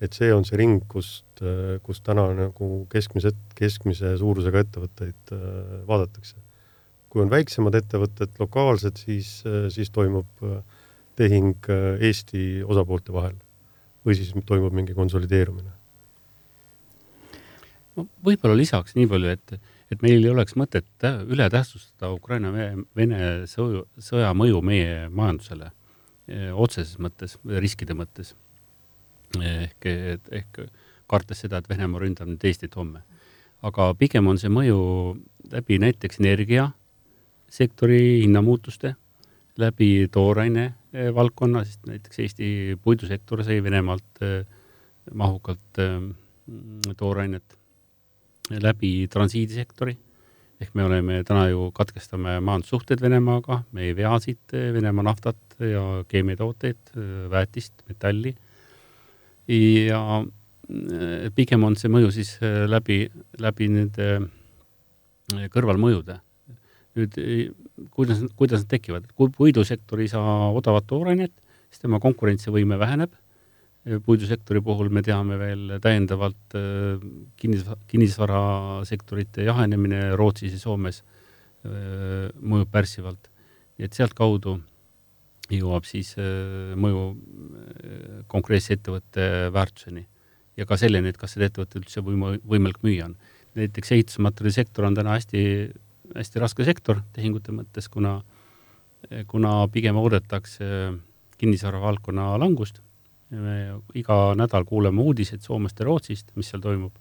et 0.02 0.16
see 0.18 0.32
on 0.35 0.42
see 0.42 0.58
ring, 0.58 0.80
kust, 0.90 1.38
kust 1.87 2.02
täna 2.02 2.24
nagu 2.35 2.68
keskmise, 2.90 3.30
keskmise 3.54 4.16
suurusega 4.18 4.64
ettevõtteid 4.64 5.35
äh, 5.35 5.42
vaadatakse. 5.87 6.35
kui 7.12 7.22
on 7.22 7.30
väiksemad 7.30 7.74
ettevõtted, 7.76 8.32
lokaalsed, 8.40 8.96
siis, 8.96 9.42
siis 9.70 9.90
toimub 9.94 10.42
äh, 10.42 10.62
tehing 11.16 11.68
äh, 11.68 12.00
Eesti 12.08 12.64
osapoolte 12.64 13.12
vahel 13.12 13.37
või 14.06 14.16
siis 14.18 14.32
toimub 14.46 14.74
mingi 14.74 14.94
konsolideerumine. 14.94 15.70
no 17.96 18.06
võib-olla 18.26 18.56
lisaks 18.58 18.96
nii 18.98 19.06
palju, 19.06 19.37
et, 19.37 19.54
et 19.90 20.02
meil 20.02 20.24
ei 20.24 20.30
oleks 20.30 20.56
mõtet 20.58 21.06
üle 21.30 21.46
tähtsustada 21.50 22.11
Ukraina-Vene 22.14 23.46
sõja 23.46 24.35
mõju 24.35 24.62
meie 24.66 25.06
majandusele 25.11 25.70
otseses 26.28 26.98
mõttes, 27.02 27.38
riskide 27.44 27.94
mõttes. 27.98 28.35
ehk, 29.40 29.87
ehk 30.30 30.58
kartes 31.08 31.42
seda, 31.44 31.58
et 31.58 31.68
Venemaa 31.68 32.00
ründab 32.02 32.28
nüüd 32.28 32.44
Eestit 32.44 32.74
homme. 32.76 33.02
aga 33.62 33.94
pigem 33.94 34.26
on 34.26 34.38
see 34.42 34.50
mõju 34.50 35.16
läbi 35.52 35.78
näiteks 35.78 36.18
energiasektori 36.18 38.00
hinnamuutuste, 38.24 38.96
läbi 39.56 40.08
tooraine 40.11 40.64
eh, 40.92 41.14
valdkonna, 41.14 41.64
sest 41.64 41.87
näiteks 41.87 42.18
Eesti 42.18 42.78
puidusektor 42.82 43.44
sai 43.46 43.62
Venemaalt 43.62 44.22
eh, 44.22 44.44
mahukalt 45.14 45.78
toorainet, 46.98 47.58
läbi 48.50 49.08
transiidisektori 49.11 49.96
ehk 50.62 50.77
me 50.79 50.85
oleme 50.87 51.20
täna 51.27 51.46
ju, 51.51 51.70
katkestame 51.75 52.37
majandussuhted 52.44 53.03
Venemaaga, 53.03 53.62
me 53.75 53.88
ei 53.88 53.96
vea 53.98 54.12
siit 54.22 54.53
Venemaa 54.53 55.05
naftat 55.11 55.57
ja 55.59 55.83
keemiatooteid, 56.09 56.94
väetist, 57.33 57.75
metalli. 57.88 58.35
ja 59.48 60.22
pigem 61.35 61.64
on 61.66 61.77
see 61.77 61.90
mõju 61.92 62.12
siis 62.14 62.37
läbi, 62.70 63.05
läbi 63.42 63.68
nende 63.68 64.09
kõrvalmõjude. 65.53 66.20
nüüd 66.92 67.16
kuidas, 67.90 68.20
kuidas 68.37 68.62
nad 68.62 68.68
tekivad, 68.68 69.07
kui 69.16 69.31
puidusektor 69.33 70.01
ei 70.01 70.11
saa 70.12 70.51
odavat 70.53 70.87
toorainet, 70.87 71.33
siis 71.70 71.81
tema 71.81 72.01
konkurentsivõime 72.01 72.79
väheneb 72.79 73.14
puidusektori 73.83 74.62
puhul 74.62 74.90
me 74.95 75.03
teame 75.03 75.37
veel 75.40 75.77
täiendavalt 75.83 76.55
äh, 76.59 77.03
kinnis, 77.38 77.64
kinnisvarasektorite 77.90 79.47
jahenemine 79.49 80.12
Rootsis 80.18 80.55
ja 80.55 80.61
Soomes 80.62 81.01
äh, 81.03 82.29
mõjub 82.38 82.71
pärssivalt. 82.71 83.29
et 83.83 83.92
sealtkaudu 83.92 84.61
jõuab 85.51 85.87
siis 85.88 86.14
äh, 86.14 86.77
mõju 86.79 87.03
konkreetse 88.31 88.77
ettevõtte 88.79 89.51
väärtuseni 89.53 90.07
ja 90.57 90.66
ka 90.68 90.79
selleni, 90.79 91.11
et 91.11 91.18
kas 91.18 91.35
seda 91.35 91.49
ettevõtet 91.51 91.83
üldse 91.83 92.05
võima-, 92.07 92.37
võimalik 92.47 92.79
müüa 92.87 93.11
on. 93.11 93.16
näiteks 93.59 93.92
ehitusmaterjalisektor 93.99 94.87
on 94.87 94.95
täna 94.95 95.16
hästi, 95.18 95.42
hästi 96.14 96.38
raske 96.45 96.64
sektor 96.64 97.03
tehingute 97.16 97.53
mõttes, 97.53 97.90
kuna, 97.90 98.21
kuna 99.27 99.66
pigem 99.75 99.99
oodatakse 99.99 100.71
kinnisvara 101.42 101.83
valdkonna 101.83 102.37
langust 102.38 102.79
me 103.40 103.57
iga 103.99 104.35
nädal 104.37 104.66
kuuleme 104.68 105.01
uudiseid 105.01 105.40
Soomest 105.45 105.81
ja 105.81 105.87
Rootsist, 105.88 106.31
mis 106.37 106.51
seal 106.53 106.62
toimub. 106.62 106.92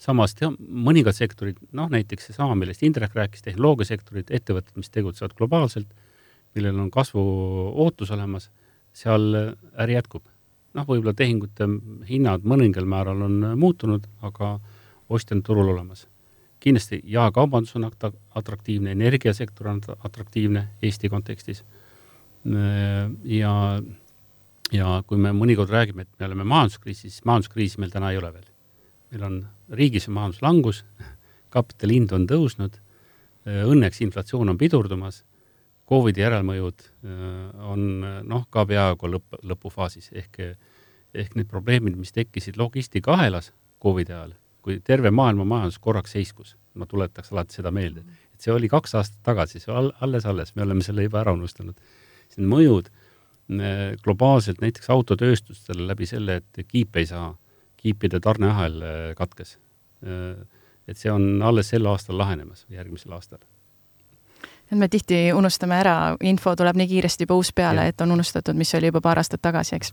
samas 0.00 0.32
teha, 0.32 0.48
mõningad 0.58 1.12
sektorid, 1.12 1.58
noh 1.76 1.90
näiteks 1.92 2.30
seesama, 2.30 2.54
millest 2.56 2.82
Indrek 2.86 3.12
rääkis, 3.14 3.42
tehnoloogiasektorid, 3.44 4.30
ettevõtted, 4.32 4.72
mis 4.80 4.88
tegutsevad 4.88 5.34
globaalselt, 5.36 5.90
millel 6.56 6.78
on 6.80 6.88
kasvu 6.90 7.20
ootus 7.84 8.10
olemas, 8.16 8.48
seal 8.96 9.34
äri 9.76 9.98
jätkub. 9.98 10.24
noh, 10.74 10.86
võib-olla 10.86 11.12
tehingute 11.18 11.66
hinnad 12.08 12.46
mõningal 12.46 12.86
määral 12.86 13.22
on 13.26 13.44
muutunud, 13.58 14.06
aga 14.22 14.60
ostja 15.08 15.36
on 15.36 15.42
turul 15.42 15.68
olemas. 15.68 16.06
kindlasti 16.60 17.00
jaekaubandus 17.04 17.76
on 17.76 17.90
atraktiivne, 18.34 18.92
energiasektor 18.92 19.68
on 19.68 19.80
atraktiivne 20.04 20.68
Eesti 20.82 21.08
kontekstis 21.08 21.64
ja 23.24 23.82
ja 24.74 25.00
kui 25.06 25.18
me 25.20 25.32
mõnikord 25.36 25.72
räägime, 25.72 26.06
et 26.06 26.20
me 26.20 26.28
oleme 26.28 26.46
majanduskriisis, 26.48 27.16
siis 27.16 27.26
majanduskriisi 27.28 27.80
meil 27.82 27.92
täna 27.94 28.12
ei 28.12 28.20
ole 28.20 28.32
veel. 28.34 28.46
meil 29.10 29.24
on 29.26 29.38
riigis 29.74 30.06
majanduslangus, 30.08 30.84
kapitali 31.50 31.96
hind 31.98 32.12
on 32.14 32.26
tõusnud, 32.30 32.76
õnneks 33.46 34.02
inflatsioon 34.06 34.48
on 34.52 34.58
pidurdumas, 34.58 35.24
Covidi 35.90 36.22
järelmõjud 36.22 36.84
on 37.66 37.80
noh, 38.30 38.44
ka 38.54 38.62
peaaegu 38.62 39.08
lõpp, 39.10 39.40
lõpufaasis 39.42 40.12
ehk, 40.14 40.38
ehk 41.14 41.34
need 41.34 41.48
probleemid, 41.50 41.96
mis 41.98 42.14
tekkisid 42.14 42.60
logistikahelas 42.60 43.50
Covidi 43.82 44.14
ajal, 44.14 44.36
kui 44.62 44.78
terve 44.86 45.10
maailma 45.10 45.44
majandus 45.44 45.80
korraks 45.82 46.14
seiskus, 46.14 46.54
ma 46.78 46.86
tuletaks 46.86 47.32
alati 47.32 47.58
seda 47.58 47.74
meelde, 47.74 48.04
et 48.30 48.38
see 48.46 48.54
oli 48.54 48.70
kaks 48.70 48.94
aastat 48.94 49.18
tagasi, 49.26 49.58
see 49.58 49.74
alles-alles, 49.74 50.54
me 50.54 50.62
oleme 50.62 50.86
selle 50.86 51.08
juba 51.08 51.24
ära 51.24 51.34
unustanud. 51.34 51.74
Need 52.36 52.46
mõjud 52.46 52.92
Äh, 52.94 52.99
globaalselt 54.04 54.60
näiteks 54.62 54.90
autotööstustele 54.90 55.86
läbi 55.86 56.06
selle, 56.06 56.36
et 56.40 56.66
kiipe 56.68 57.02
ei 57.02 57.06
saa, 57.06 57.32
kiipide 57.80 58.20
tarneahel 58.20 58.82
äh, 58.82 58.98
katkes. 59.16 59.58
Äh, 60.06 60.46
et 60.88 60.98
see 60.98 61.12
on 61.12 61.42
alles 61.46 61.70
sel 61.70 61.86
aastal 61.86 62.18
lahenemas, 62.18 62.66
järgmisel 62.70 63.12
aastal. 63.14 63.38
et 64.70 64.78
me 64.78 64.88
tihti 64.88 65.32
unustame 65.34 65.76
ära, 65.78 66.16
info 66.22 66.54
tuleb 66.56 66.78
nii 66.78 66.88
kiiresti 66.90 67.26
juba 67.26 67.38
uus 67.38 67.50
peale, 67.54 67.88
et 67.90 68.00
on 68.00 68.14
unustatud, 68.14 68.58
mis 68.58 68.74
oli 68.78 68.90
juba 68.90 69.02
paar 69.02 69.18
aastat 69.18 69.42
tagasi, 69.42 69.76
eks. 69.76 69.92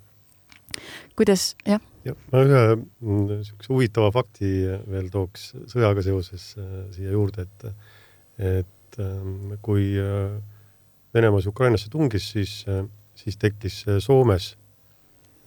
kuidas, 1.18 1.48
jah? 1.66 1.82
jah, 2.06 2.18
ma 2.32 2.44
ühe 2.46 2.62
niisuguse 2.78 3.74
huvitava 3.74 4.12
fakti 4.16 4.52
veel 4.90 5.10
tooks 5.14 5.50
sõjaga 5.74 6.06
seoses 6.06 6.52
siia 6.96 7.14
juurde, 7.14 7.48
et, 7.48 7.66
et 8.38 9.02
ähm, 9.02 9.58
kui 9.62 9.92
Venemaa 11.14 11.42
siis 11.42 11.50
Ukrainasse 11.54 11.90
tungis, 11.90 12.32
siis 12.32 12.60
siis 13.18 13.38
tekkis 13.42 13.82
äh, 13.88 14.00
Soomes 14.04 14.52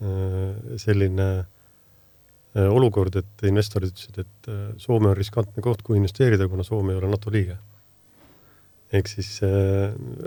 äh, 0.01 0.77
selline 0.81 1.27
äh, 1.39 2.67
olukord, 2.67 3.15
et 3.21 3.45
investorid 3.47 3.93
ütlesid, 3.93 4.23
et 4.25 4.51
Soome 4.81 5.11
on 5.11 5.17
riskantne 5.17 5.63
koht, 5.63 5.83
kuhu 5.85 5.99
investeerida, 5.99 6.49
kuna 6.51 6.65
Soome 6.67 6.95
ei 6.95 7.01
ole 7.01 7.11
NATO 7.11 7.33
liige. 7.33 7.57
ehk 8.91 9.07
siis 9.07 9.37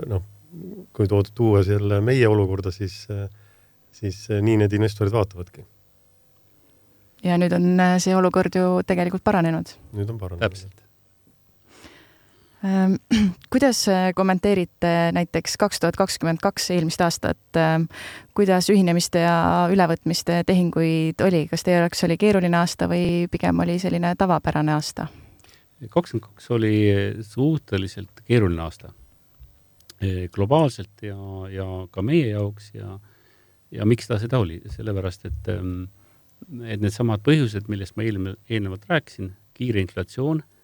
noh, 0.09 0.23
kui 0.95 1.05
tood, 1.05 1.27
tuua 1.37 1.59
selle 1.67 1.99
meie 2.01 2.25
olukorda, 2.27 2.71
siis, 2.73 3.03
siis 3.93 4.23
nii 4.41 4.55
need 4.63 4.73
investorid 4.73 5.13
vaatavadki. 5.13 5.65
ja 7.23 7.37
nüüd 7.37 7.53
on 7.53 7.85
see 8.01 8.15
olukord 8.17 8.57
ju 8.57 8.81
tegelikult 8.87 9.23
paranenud. 9.23 9.75
nüüd 9.93 10.09
on 10.09 10.17
paranenud. 10.17 10.47
täpselt 10.47 10.84
kuidas 13.53 13.85
kommenteerite 14.15 15.11
näiteks 15.13 15.57
kaks 15.57 15.79
tuhat 15.79 15.95
kakskümmend 15.95 16.41
kaks 16.41 16.69
eelmist 16.73 17.01
aastat, 17.01 17.57
ehm, 17.59 17.87
kuidas 18.37 18.69
ühinemiste 18.73 19.21
ja 19.21 19.67
ülevõtmiste 19.71 20.41
tehinguid 20.47 21.21
oli, 21.21 21.45
kas 21.51 21.65
teie 21.65 21.77
jaoks 21.81 22.03
oli 22.07 22.17
keeruline 22.17 22.57
aasta 22.57 22.87
või 22.91 23.27
pigem 23.31 23.59
oli 23.65 23.77
selline 23.81 24.15
tavapärane 24.17 24.73
aasta? 24.73 25.07
kakskümmend 25.89 26.25
kaks 26.25 26.49
oli 26.55 26.75
suhteliselt 27.21 28.23
keeruline 28.25 28.63
aasta. 28.63 28.89
Globaalselt 30.33 31.03
ja, 31.05 31.17
ja 31.51 31.67
ka 31.91 32.01
meie 32.01 32.31
jaoks 32.31 32.71
ja, 32.73 32.97
ja 33.71 33.85
miks 33.85 34.09
ta 34.09 34.17
seda 34.21 34.39
oli, 34.41 34.59
sellepärast 34.73 35.29
et, 35.29 35.53
ehm, 35.53 35.85
et 36.65 36.81
needsamad 36.81 37.23
põhjused, 37.25 37.69
millest 37.71 37.95
ma 37.95 38.03
eelmine, 38.07 38.35
eelnevalt 38.49 38.89
rääkisin, 38.89 39.33
kiire 39.55 39.83
inflatsioon 39.85 40.43
Äh, 40.43 40.54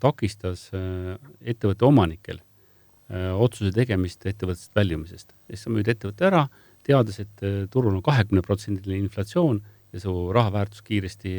takistas 0.00 0.68
äh, 0.76 1.16
ettevõtte 1.40 1.84
omanikel 1.88 2.38
äh, 2.40 3.30
otsuse 3.36 3.72
tegemist 3.76 4.24
ettevõttest 4.26 4.74
väljumisest. 4.76 5.34
siis 5.48 5.66
sa 5.66 5.72
müüd 5.72 5.90
ettevõtte 5.92 6.28
ära, 6.28 6.46
teades, 6.86 7.20
et 7.20 7.42
turul 7.70 7.98
on 7.98 8.02
kahekümneprotsendiline 8.02 9.04
inflatsioon 9.04 9.60
ja 9.92 10.00
su 10.00 10.14
raha 10.32 10.52
väärtus 10.54 10.80
kiiresti 10.86 11.32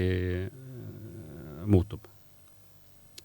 muutub. 1.66 2.06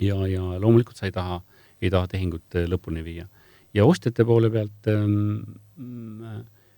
ja, 0.01 0.17
ja 0.27 0.41
loomulikult 0.63 0.97
sa 0.97 1.11
ei 1.11 1.13
taha, 1.13 1.43
ei 1.83 1.91
taha 1.93 2.09
tehingut 2.09 2.57
lõpuni 2.73 3.05
viia. 3.05 3.29
ja 3.75 3.85
ostjate 3.85 4.25
poole 4.25 4.51
pealt 4.51 4.89
ähm, 4.89 5.43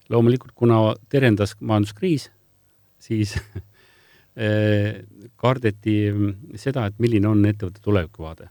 loomulikult, 0.08 0.52
kuna 0.58 0.96
terendas 1.08 1.54
majanduskriis, 1.60 2.30
siis 2.98 3.36
Äh, 3.38 3.62
kardeti 4.38 5.96
mm, 6.12 6.58
seda, 6.60 6.86
et 6.86 6.98
milline 7.02 7.26
on 7.26 7.42
ettevõtte 7.48 7.82
tulevikuvaade. 7.82 8.48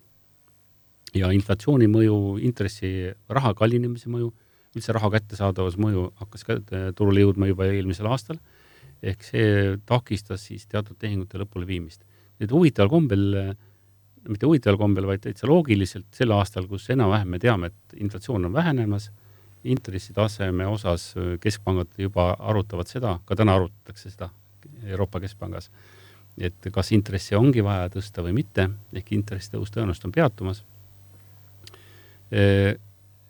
ja 1.16 1.30
inflatsiooni 1.32 1.88
mõju, 1.88 2.18
intressi, 2.44 2.90
raha 3.32 3.54
kallinemise 3.58 4.10
mõju, 4.12 4.28
üldse 4.76 4.94
raha 4.94 5.10
kättesaadavuse 5.16 5.80
mõju 5.82 6.10
hakkas 6.20 6.44
ka 6.46 6.58
äh, 6.60 6.90
turule 6.96 7.24
jõudma 7.24 7.48
juba 7.48 7.70
eelmisel 7.72 8.10
aastal, 8.12 8.40
ehk 9.02 9.24
see 9.24 9.78
takistas 9.88 10.44
siis 10.50 10.68
teatud 10.68 10.98
tehingute 11.00 11.40
lõpuleviimist. 11.40 12.02
nüüd 12.42 12.52
huvitaval 12.54 12.90
kombel, 12.92 13.24
mitte 14.28 14.46
huvitaval 14.46 14.78
kombel, 14.78 15.08
vaid 15.10 15.24
täitsa 15.24 15.48
loogiliselt 15.50 16.10
sel 16.14 16.34
aastal, 16.36 16.68
kus 16.68 16.90
enam-vähem 16.94 17.32
me 17.32 17.40
teame, 17.40 17.72
et 17.72 17.96
inflatsioon 17.98 18.46
on 18.46 18.54
vähenemas, 18.54 19.10
intressitaseme 19.64 20.68
osas 20.68 21.14
keskpangad 21.42 21.96
juba 21.98 22.36
arutavad 22.38 22.90
seda, 22.92 23.18
ka 23.26 23.36
täna 23.36 23.56
arutatakse 23.58 24.12
seda, 24.12 24.30
Euroopa 24.84 25.20
Keskpangas. 25.20 25.72
et 26.38 26.68
kas 26.72 26.92
intressi 26.94 27.34
ongi 27.36 27.64
vaja 27.66 27.88
tõsta 27.90 28.22
või 28.22 28.36
mitte, 28.38 28.68
ehk 28.94 29.08
intressitõus 29.12 29.72
tõenäoliselt 29.74 30.06
on 30.06 30.12
peatumas. 30.12 30.64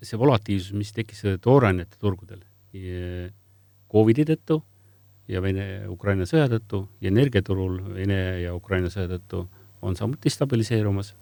see 0.02 0.18
volatiivsus, 0.18 0.74
mis 0.74 0.92
tekkis 0.92 1.22
toorainete 1.42 1.98
turgudel 2.00 2.42
Covidi 3.92 4.26
tõttu 4.26 4.62
ja 5.28 5.42
Vene-Ukraina 5.42 6.26
sõja 6.26 6.48
tõttu 6.52 6.88
ja 7.02 7.12
energiaturul 7.12 7.80
Vene 7.96 8.42
ja 8.42 8.56
Ukraina 8.56 8.90
sõja 8.90 9.08
tõttu 9.16 9.48
on 9.82 9.96
samuti 9.96 10.30
stabiliseerumas. 10.30 11.16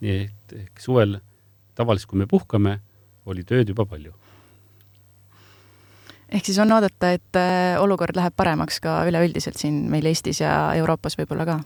nii 0.00 0.18
et 0.24 0.52
ehk 0.54 0.80
suvel 0.80 1.18
tavaliselt, 1.74 2.08
kui 2.10 2.18
me 2.18 2.26
puhkame, 2.26 2.78
oli 3.26 3.42
tööd 3.42 3.68
juba 3.68 3.84
palju 3.84 4.14
ehk 6.32 6.48
siis 6.48 6.58
on 6.62 6.72
oodata, 6.72 7.12
et 7.16 7.38
äh, 7.38 7.76
olukord 7.80 8.16
läheb 8.16 8.36
paremaks 8.36 8.80
ka 8.84 9.00
üleüldiselt 9.08 9.58
siin 9.60 9.86
meil 9.92 10.06
Eestis 10.10 10.42
ja 10.42 10.74
Euroopas 10.78 11.18
võib-olla 11.20 11.46
ka? 11.48 11.60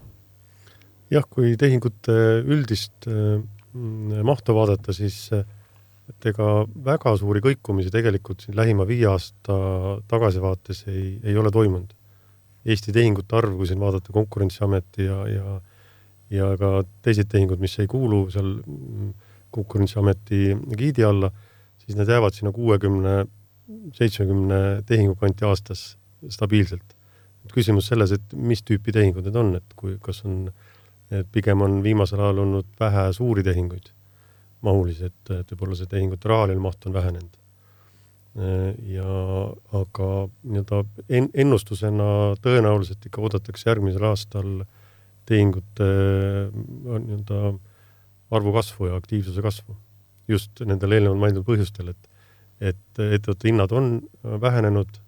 jah, 1.13 1.27
kui 1.29 1.57
tehingute 1.61 2.15
üldist 2.47 3.09
äh, 3.11 3.43
mahtu 4.25 4.57
vaadata, 4.57 4.95
siis 4.97 5.27
äh, 5.37 5.45
et 6.11 6.31
ega 6.33 6.63
väga 6.85 7.17
suuri 7.21 7.43
kõikumisi 7.45 7.93
tegelikult 7.95 8.45
siin 8.45 8.57
lähima 8.59 8.87
viie 8.89 9.09
aasta 9.11 9.57
tagasivaates 10.11 10.87
ei, 10.91 11.19
ei 11.25 11.37
ole 11.39 11.53
toimunud. 11.55 11.93
Eesti 12.63 12.95
tehingute 12.95 13.35
arv, 13.35 13.57
kui 13.59 13.67
siin 13.67 13.81
vaadata 13.83 14.13
Konkurentsiameti 14.15 15.07
ja, 15.09 15.21
ja 15.27 15.61
ja 16.33 16.49
ka 16.57 16.83
teised 17.05 17.29
tehingud, 17.29 17.61
mis 17.61 17.75
ei 17.83 17.89
kuulu 17.91 18.25
seal 18.33 18.55
Konkurentsiameti 19.53 20.55
giidi 20.79 21.05
alla, 21.05 21.29
siis 21.83 21.99
need 21.99 22.09
jäävad 22.09 22.33
sinna 22.33 22.55
kuuekümne, 22.57 23.27
seitsmekümne 23.97 24.83
tehingu 24.87 25.15
kanti 25.21 25.47
aastas 25.49 25.97
stabiilselt. 26.31 26.97
küsimus 27.53 27.89
selles, 27.91 28.13
et 28.15 28.35
mis 28.39 28.63
tüüpi 28.63 28.93
tehingud 28.95 29.27
need 29.27 29.37
on, 29.37 29.57
et 29.59 29.75
kui, 29.77 29.97
kas 30.01 30.23
on, 30.25 30.47
et 31.11 31.27
pigem 31.35 31.61
on 31.65 31.81
viimasel 31.83 32.21
ajal 32.23 32.45
olnud 32.45 32.69
vähe 32.81 33.09
suuri 33.13 33.43
tehinguid, 33.43 33.91
mahulisi, 34.63 35.11
et, 35.11 35.33
et 35.35 35.51
võib-olla 35.51 35.77
see 35.77 35.91
tehingute 35.91 36.31
rahaline 36.31 36.63
maht 36.63 36.87
on 36.87 36.95
vähenenud 36.95 37.43
ja 38.89 39.09
aga 39.77 40.09
nii-öelda 40.43 40.79
en-, 41.13 41.29
ennustusena 41.35 42.07
tõenäoliselt 42.41 43.05
ikka 43.05 43.21
oodatakse 43.21 43.69
järgmisel 43.69 44.07
aastal 44.09 44.63
tehingute 45.29 45.89
nii-öelda 46.55 47.43
arvu 48.33 48.55
kasvu 48.57 48.89
ja 48.89 48.97
aktiivsuse 48.97 49.43
kasvu. 49.45 49.77
just 50.29 50.63
nendel 50.65 50.95
eelnevalt 50.95 51.21
mainitud 51.21 51.45
põhjustel, 51.45 51.91
et, 51.91 52.09
et 52.63 53.01
ettevõtte 53.03 53.49
hinnad 53.49 53.73
on 53.75 53.97
vähenenud 54.23 55.01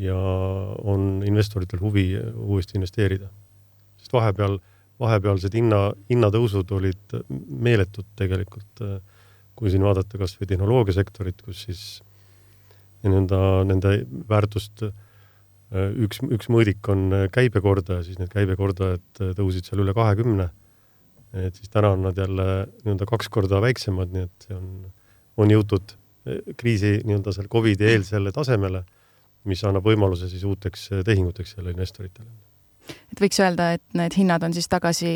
ja 0.00 0.16
on 0.16 1.22
investoritel 1.26 1.80
huvi 1.80 2.08
uuesti 2.16 2.78
investeerida. 2.78 3.28
sest 4.00 4.12
vahepeal, 4.12 4.58
vahepealsed 5.00 5.54
hinna, 5.56 5.92
hinnatõusud 6.10 6.72
olid 6.76 7.16
meeletud 7.48 8.06
tegelikult, 8.16 8.84
kui 9.56 9.72
siin 9.72 9.84
vaadata 9.84 10.18
kas 10.20 10.36
või 10.40 10.50
tehnoloogiasektorit, 10.52 11.42
kus 11.42 11.64
siis 11.68 11.82
nii-öelda 13.04 13.40
nende 13.68 13.92
väärtust 14.28 14.84
üks, 14.86 16.20
üks 16.22 16.48
mõõdik 16.52 16.88
on 16.92 17.08
käibekordaja, 17.32 18.04
siis 18.06 18.20
need 18.20 18.32
käibekordajad 18.32 19.36
tõusid 19.38 19.68
seal 19.68 19.84
üle 19.84 19.96
kahekümne 19.96 20.50
et 21.44 21.58
siis 21.58 21.70
täna 21.72 21.92
on 21.94 22.04
nad 22.06 22.18
jälle 22.18 22.66
nii-öelda 22.84 23.06
kaks 23.08 23.28
korda 23.32 23.60
väiksemad, 23.64 24.12
nii 24.12 24.26
et 24.26 24.46
see 24.46 24.56
on, 24.56 24.68
on 25.36 25.52
jõutud 25.52 25.96
kriisi 26.56 27.00
nii-öelda 27.04 27.34
seal 27.34 27.48
Covidi 27.52 27.88
eelsele 27.90 28.32
tasemele, 28.34 28.82
mis 29.46 29.62
annab 29.64 29.86
võimaluse 29.86 30.30
siis 30.30 30.44
uuteks 30.48 30.88
eh, 30.92 31.02
tehinguteks 31.06 31.56
jälle 31.56 31.74
investoritele. 31.74 32.28
et 33.12 33.20
võiks 33.20 33.40
öelda, 33.42 33.72
et 33.78 33.84
need 33.98 34.16
hinnad 34.18 34.46
on 34.46 34.54
siis 34.54 34.68
tagasi 34.68 35.10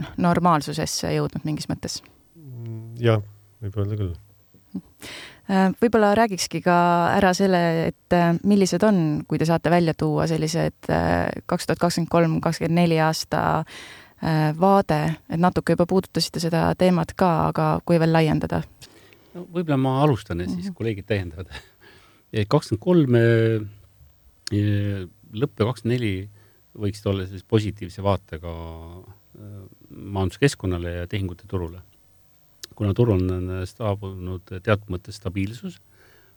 noh, 0.00 0.12
normaalsusesse 0.30 1.14
jõudnud 1.16 1.46
mingis 1.48 1.68
mõttes? 1.70 2.00
Mm, 2.38 2.92
jah, 3.02 3.22
võib 3.62 3.80
öelda 3.82 3.98
küll 4.00 4.12
äh, 5.50 5.72
võib-olla 5.82 6.12
räägikski 6.18 6.62
ka 6.64 6.76
ära 7.16 7.32
selle, 7.36 7.62
et 7.90 8.18
äh, 8.18 8.30
millised 8.44 8.84
on, 8.86 9.24
kui 9.28 9.40
te 9.42 9.48
saate 9.48 9.70
välja 9.70 9.94
tuua 9.98 10.28
sellised 10.30 10.90
äh, 10.90 11.26
kaks 11.46 11.66
tuhat 11.66 11.82
kakskümmend 11.82 12.14
kolm, 12.14 12.38
kakskümmend 12.44 12.80
neli 12.84 13.02
aasta 13.02 13.42
Äh, 14.22 14.60
vaade, 14.60 15.16
et 15.30 15.40
natuke 15.42 15.74
juba 15.74 15.82
puudutasite 15.90 16.38
seda 16.38 16.68
teemat 16.78 17.10
ka, 17.18 17.30
aga 17.48 17.64
kui 17.82 17.98
veel 17.98 18.12
laiendada? 18.14 18.60
No 19.34 19.44
võib-olla 19.52 19.78
ma 19.80 19.94
alustan 20.02 20.42
ja 20.42 20.48
siis 20.48 20.66
mm 20.66 20.70
-hmm. 20.70 20.78
kolleegid 20.78 21.06
täiendavad. 21.06 21.48
kakskümmend 22.54 22.82
kolm 22.82 23.14
äh, 23.18 25.06
lõpp 25.32 25.60
ja 25.60 25.68
kakskümmend 25.68 25.94
neli 25.94 26.28
võiksid 26.72 27.08
olla 27.08 27.26
sellise 27.26 27.44
positiivse 27.48 28.02
vaatega 28.02 28.52
äh, 28.52 29.64
majanduskeskkonnale 29.90 30.92
ja 31.00 31.06
tehingute 31.06 31.44
turule. 31.48 31.82
kuna 32.74 32.94
turul 32.94 33.20
on 33.20 33.66
saabunud 33.68 34.42
teatud 34.48 34.88
mõttes 34.88 35.18
stabiilsus, 35.20 35.74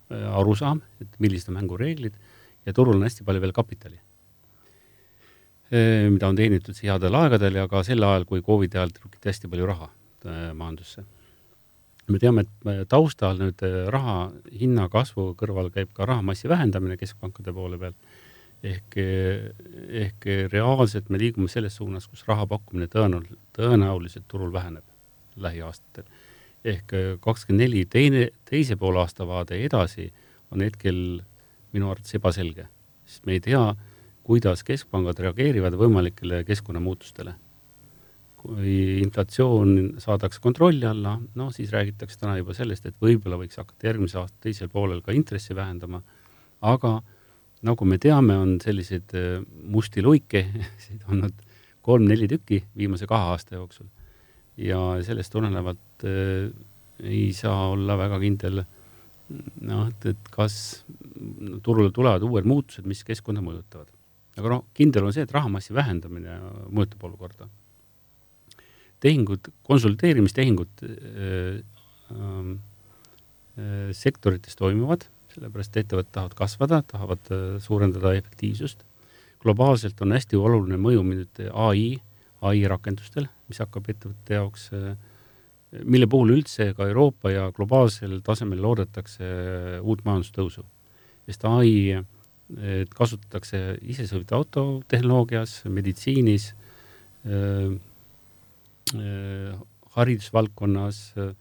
arusaam, 0.10 0.82
et 1.02 1.08
millised 1.20 1.48
on 1.50 1.56
mängureeglid 1.56 2.14
ja 2.66 2.74
turul 2.74 2.96
on 2.96 3.04
hästi 3.08 3.24
palju 3.24 3.42
veel 3.42 3.54
kapitali 3.56 4.00
mida 6.12 6.28
on 6.28 6.36
teenitud 6.36 6.78
headel 6.84 7.16
aegadel 7.16 7.56
ja 7.56 7.68
ka 7.68 7.82
sel 7.84 8.04
ajal, 8.04 8.26
kui 8.30 8.44
Covidi 8.46 8.78
ajal 8.78 8.94
trükiti 8.94 9.30
hästi 9.32 9.50
palju 9.50 9.66
raha 9.66 9.90
majandusse. 10.54 11.04
Me 12.12 12.20
teame, 12.22 12.46
et 12.46 12.70
eh, 12.72 12.84
taustal 12.90 13.40
nüüd 13.40 13.62
raha 13.94 14.30
hinna 14.54 14.88
kasvu 14.94 15.32
kõrval 15.40 15.72
käib 15.74 15.94
ka 15.96 16.08
rahamassi 16.10 16.50
vähendamine 16.52 16.98
keskpankade 17.02 17.54
poole 17.54 17.80
pealt. 17.82 17.98
ehk, 18.66 18.96
ehk 18.98 20.26
reaalselt 20.50 21.10
me 21.14 21.20
liigume 21.22 21.48
selles 21.52 21.76
suunas, 21.78 22.08
kus 22.08 22.24
raha 22.26 22.48
pakkumine 22.50 22.88
tõenäoliselt, 22.90 23.42
tõenäoliselt 23.54 24.26
turul 24.28 24.54
väheneb 24.54 24.84
lähiaastatel. 25.36 26.06
ehk 26.64 26.94
kakskümmend 27.22 27.62
neli 27.62 27.86
teine, 27.86 28.30
teise 28.46 28.76
poole 28.76 29.00
aasta 29.00 29.28
vaade 29.28 29.60
edasi 29.66 30.12
on 30.52 30.62
hetkel 30.62 31.22
minu 31.74 31.92
arvates 31.92 32.16
ebaselge, 32.18 32.68
sest 33.06 33.26
me 33.26 33.38
ei 33.38 33.40
tea 33.40 33.76
kuidas 34.26 34.64
keskpangad 34.66 35.20
reageerivad 35.22 35.76
võimalikele 35.78 36.42
keskkonnamuutustele. 36.48 37.36
Kui 38.46 39.02
inflatsioon 39.02 39.96
saadakse 40.02 40.42
kontrolli 40.44 40.86
alla, 40.88 41.16
no 41.40 41.50
siis 41.54 41.74
räägitakse 41.74 42.20
täna 42.22 42.38
juba 42.40 42.56
sellest, 42.58 42.86
et 42.86 42.98
võib-olla 43.02 43.40
võiks 43.42 43.58
hakata 43.60 43.90
järgmise 43.90 44.20
aasta 44.22 44.46
teisel 44.46 44.70
poolel 44.74 45.02
ka 45.06 45.16
intressi 45.16 45.58
vähendama, 45.58 46.02
aga 46.66 47.00
nagu 47.66 47.88
me 47.90 47.98
teame, 48.02 48.38
on 48.38 48.56
selliseid 48.62 49.16
äh, 49.18 49.42
musti 49.72 50.04
luike 50.06 50.46
olnud 51.10 51.44
kolm-neli 51.86 52.30
tükki 52.30 52.62
viimase 52.78 53.10
kahe 53.10 53.34
aasta 53.34 53.58
jooksul. 53.58 53.90
ja 54.58 54.80
sellest 55.04 55.34
tulenevalt 55.34 56.06
äh, 56.06 56.48
ei 57.04 57.34
saa 57.34 57.72
olla 57.74 57.98
väga 58.00 58.22
kindel 58.22 58.64
noh, 59.62 59.88
et, 59.90 60.06
et 60.14 60.32
kas 60.32 60.86
turule 61.66 61.92
tulevad 61.92 62.24
uued 62.24 62.46
muutused, 62.48 62.86
mis 62.88 63.04
keskkonda 63.04 63.42
mõjutavad 63.44 63.90
aga 64.40 64.52
noh, 64.52 64.66
kindel 64.76 65.08
on 65.08 65.16
see, 65.16 65.26
et 65.26 65.34
rahamassi 65.34 65.76
vähendamine 65.76 66.40
mõjutab 66.74 67.06
olukorda. 67.08 67.48
Tehingud, 69.06 69.52
konsolideerimistehingud 69.68 70.84
äh, 70.84 71.60
äh, 72.12 72.56
sektorites 73.96 74.58
toimuvad, 74.60 75.06
sellepärast 75.36 75.78
ettevõtted 75.82 76.14
tahavad 76.16 76.38
kasvada, 76.40 76.82
tahavad 76.90 77.32
äh, 77.34 77.48
suurendada 77.64 78.16
efektiivsust. 78.18 78.84
globaalselt 79.46 80.00
on 80.02 80.16
hästi 80.16 80.40
oluline 80.42 80.78
mõju 80.82 81.04
nüüd 81.06 81.42
ai, 81.54 82.00
ai 82.42 82.64
rakendustel, 82.66 83.28
mis 83.46 83.60
hakkab 83.62 83.92
ettevõtete 83.92 84.40
jaoks 84.40 84.72
mille 85.86 86.08
puhul 86.10 86.32
üldse 86.38 86.72
ka 86.74 86.88
Euroopa 86.90 87.30
ja 87.30 87.52
globaalsel 87.54 88.22
tasemel 88.26 88.64
loodetakse 88.64 89.28
uut 89.84 90.02
majandustõusu. 90.06 90.64
sest 91.28 91.46
ai 91.46 92.02
kasutatakse 92.90 93.78
isesõitva 93.82 94.38
auto 94.40 94.82
tehnoloogias, 94.88 95.62
meditsiinis 95.70 96.54
haridusvaldkonnas 99.96 101.00
äh,, 101.18 101.34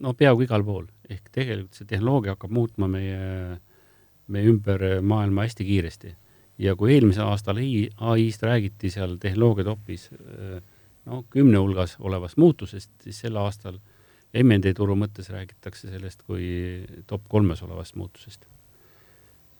no 0.00 0.14
peaaegu 0.14 0.46
igal 0.46 0.64
pool. 0.64 0.86
ehk 1.10 1.28
tegelikult 1.34 1.74
see 1.74 1.88
tehnoloogia 1.90 2.36
hakkab 2.36 2.52
muutma 2.54 2.86
meie, 2.88 3.58
meie 4.30 4.46
ümber 4.46 5.00
maailma 5.02 5.44
hästi 5.48 5.66
kiiresti. 5.66 6.14
ja 6.58 6.76
kui 6.76 6.94
eelmisel 6.94 7.26
aastal 7.26 7.58
ai-st 7.60 8.42
räägiti 8.42 8.90
seal 8.90 9.16
tehnoloogia 9.20 9.64
topis 9.64 10.08
äh, 10.12 10.62
no 11.06 11.24
kümne 11.30 11.58
hulgas 11.58 11.96
olevast 11.98 12.36
muutusest, 12.36 12.90
siis 13.02 13.20
sel 13.26 13.36
aastal 13.36 13.80
MND 14.32 14.74
turu 14.76 14.94
mõttes 14.94 15.28
räägitakse 15.32 15.90
sellest 15.90 16.22
kui 16.22 16.46
top 17.06 17.26
kolmes 17.28 17.62
olevast 17.66 17.96
muutusest 17.98 18.46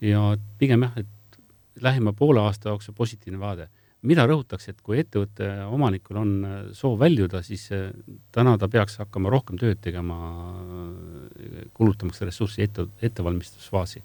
ja 0.01 0.37
pigem 0.59 0.87
jah, 0.87 0.97
et 0.97 1.41
lähima 1.81 2.13
poole 2.13 2.41
aasta 2.41 2.69
jooksul 2.69 2.95
positiivne 2.97 3.41
vaade. 3.41 3.69
Mida 4.07 4.27
rõhutakse, 4.29 4.73
et 4.73 4.83
kui 4.85 5.01
ettevõtte 5.01 5.49
omanikul 5.69 6.21
on 6.21 6.31
äh, 6.45 6.61
soov 6.77 6.99
väljuda, 7.03 7.43
siis 7.47 7.67
äh, 7.77 7.91
täna 8.33 8.57
ta 8.61 8.69
peaks 8.73 9.01
hakkama 9.03 9.33
rohkem 9.33 9.59
tööd 9.61 9.81
tegema, 9.85 10.19
äh, 10.61 11.67
kulutamaks 11.77 12.23
ressurssi 12.25 12.65
ette, 12.65 12.87
ettevalmistusfaasi. 13.03 14.03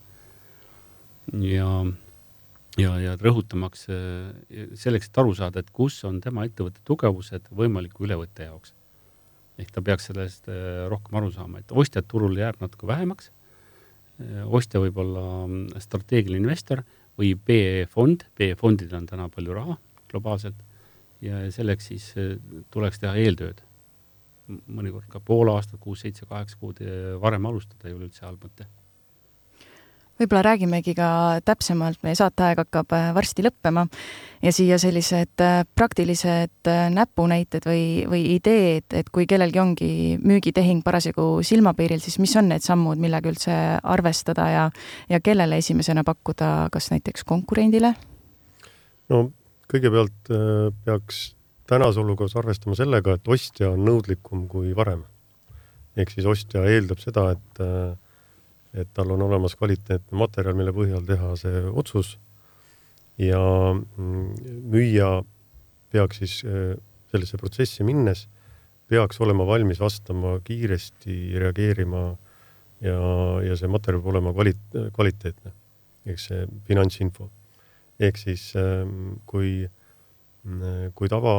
ja, 1.42 1.70
ja, 2.78 2.98
ja 3.02 3.16
rõhutamaks 3.18 3.88
selleks, 4.78 5.08
et 5.10 5.18
aru 5.18 5.34
saada, 5.36 5.64
et 5.64 5.72
kus 5.74 6.04
on 6.06 6.20
tema 6.22 6.46
ettevõtte 6.46 6.84
tugevused 6.86 7.48
võimaliku 7.52 8.06
ülevõtte 8.06 8.50
jaoks. 8.50 8.74
ehk 9.58 9.72
ta 9.72 9.82
peaks 9.82 10.12
sellest 10.12 10.50
rohkem 10.92 11.16
aru 11.16 11.32
saama, 11.32 11.60
et 11.60 11.72
ostjad 11.72 12.06
turul 12.08 12.38
jääb 12.38 12.60
natuke 12.60 12.88
vähemaks 12.88 13.32
Äh, 14.16 14.44
ostja 14.48 14.80
võib 14.80 15.00
olla 15.04 15.24
mm, 15.44 15.82
strateegiline 15.84 16.46
investor 16.46 16.86
või 17.20 17.34
PE-fond, 17.36 18.30
PE-fondidel 18.38 19.02
on 19.02 19.10
täna 19.10 19.28
palju 19.32 19.56
raha 19.56 19.76
globaalselt 20.12 20.64
ja 21.26 21.52
selleks 21.52 21.92
siis 21.92 22.10
äh, 22.18 22.36
tuleks 22.72 23.02
teha 23.02 23.16
eeltööd. 23.22 23.62
mõnikord 24.46 25.08
ka 25.10 25.18
pool 25.26 25.50
aastat, 25.50 25.80
kuus, 25.82 26.04
seitse, 26.04 26.28
kaheksa 26.30 26.58
kuud 26.62 26.82
äh, 26.86 27.16
varem 27.22 27.46
alustada 27.50 27.88
ei 27.90 27.96
ole 27.96 28.10
üldse 28.10 28.26
halb 28.26 28.44
mõte 28.46 28.68
võib-olla 30.16 30.44
räägimegi 30.46 30.94
ka 30.96 31.08
täpsemalt, 31.44 31.98
meie 32.06 32.16
saateaeg 32.16 32.62
hakkab 32.62 32.94
äh, 32.94 33.08
varsti 33.16 33.44
lõppema 33.44 33.88
ja 34.46 34.54
siia 34.54 34.78
sellised 34.80 35.42
praktilised 35.76 36.70
näpunäited 36.94 37.66
või, 37.66 37.88
või 38.12 38.22
ideed, 38.36 38.86
et 38.94 39.10
kui 39.10 39.26
kellelgi 39.28 39.60
ongi 39.60 39.90
müügitehing 40.22 40.86
parasjagu 40.86 41.42
silmapiiril, 41.44 42.04
siis 42.04 42.20
mis 42.22 42.36
on 42.38 42.52
need 42.54 42.64
sammud, 42.64 43.02
millega 43.02 43.32
üldse 43.32 43.56
arvestada 43.82 44.46
ja, 44.54 44.68
ja 45.10 45.20
kellele 45.26 45.58
esimesena 45.64 46.06
pakkuda, 46.06 46.70
kas 46.72 46.92
näiteks 46.94 47.26
konkurendile? 47.26 47.96
no 49.10 49.26
kõigepealt 49.72 50.32
peaks 50.86 51.36
tänases 51.70 51.98
olukorras 51.98 52.36
arvestama 52.38 52.78
sellega, 52.78 53.16
et 53.16 53.28
ostja 53.28 53.72
on 53.74 53.86
nõudlikum 53.88 54.46
kui 54.52 54.76
varem. 54.78 55.04
ehk 55.96 56.12
siis 56.12 56.26
ostja 56.28 56.66
eeldab 56.68 57.00
seda, 57.00 57.30
et, 57.32 57.62
et 58.74 58.90
tal 58.94 59.12
on 59.16 59.22
olemas 59.22 59.56
kvaliteetne 59.56 60.18
materjal, 60.20 60.56
mille 60.56 60.74
põhjal 60.76 61.06
teha 61.08 61.36
see 61.40 61.64
otsus 61.72 62.18
ja 63.18 63.40
mm, 63.74 64.62
müüja 64.74 65.24
peaks 65.92 66.20
siis 66.20 66.42
sellesse 67.12 67.40
protsessi 67.40 67.86
minnes, 67.88 68.26
peaks 68.92 69.20
olema 69.24 69.46
valmis 69.48 69.80
vastama 69.82 70.36
kiiresti, 70.46 71.16
reageerima 71.42 72.04
ja, 72.84 73.00
ja 73.46 73.58
see 73.58 73.72
materjal 73.72 74.04
peab 74.04 74.14
olema 74.14 74.34
kvali-, 74.36 74.90
kvaliteetne, 74.96 75.54
ehk 76.06 76.22
see 76.22 76.46
finantsinfo. 76.68 77.30
Ehk 78.00 78.18
siis 78.20 78.50
kui, 79.30 79.52
kui 80.96 81.10
tava 81.12 81.36